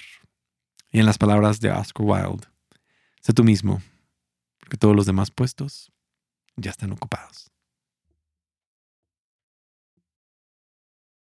Y 0.90 0.98
en 0.98 1.06
las 1.06 1.18
palabras 1.18 1.60
de 1.60 1.70
Oscar 1.70 2.06
Wilde, 2.06 2.46
sé 3.20 3.34
tú 3.34 3.44
mismo, 3.44 3.82
porque 4.58 4.78
todos 4.78 4.96
los 4.96 5.04
demás 5.04 5.30
puestos 5.30 5.92
ya 6.56 6.70
están 6.70 6.92
ocupados. 6.92 7.52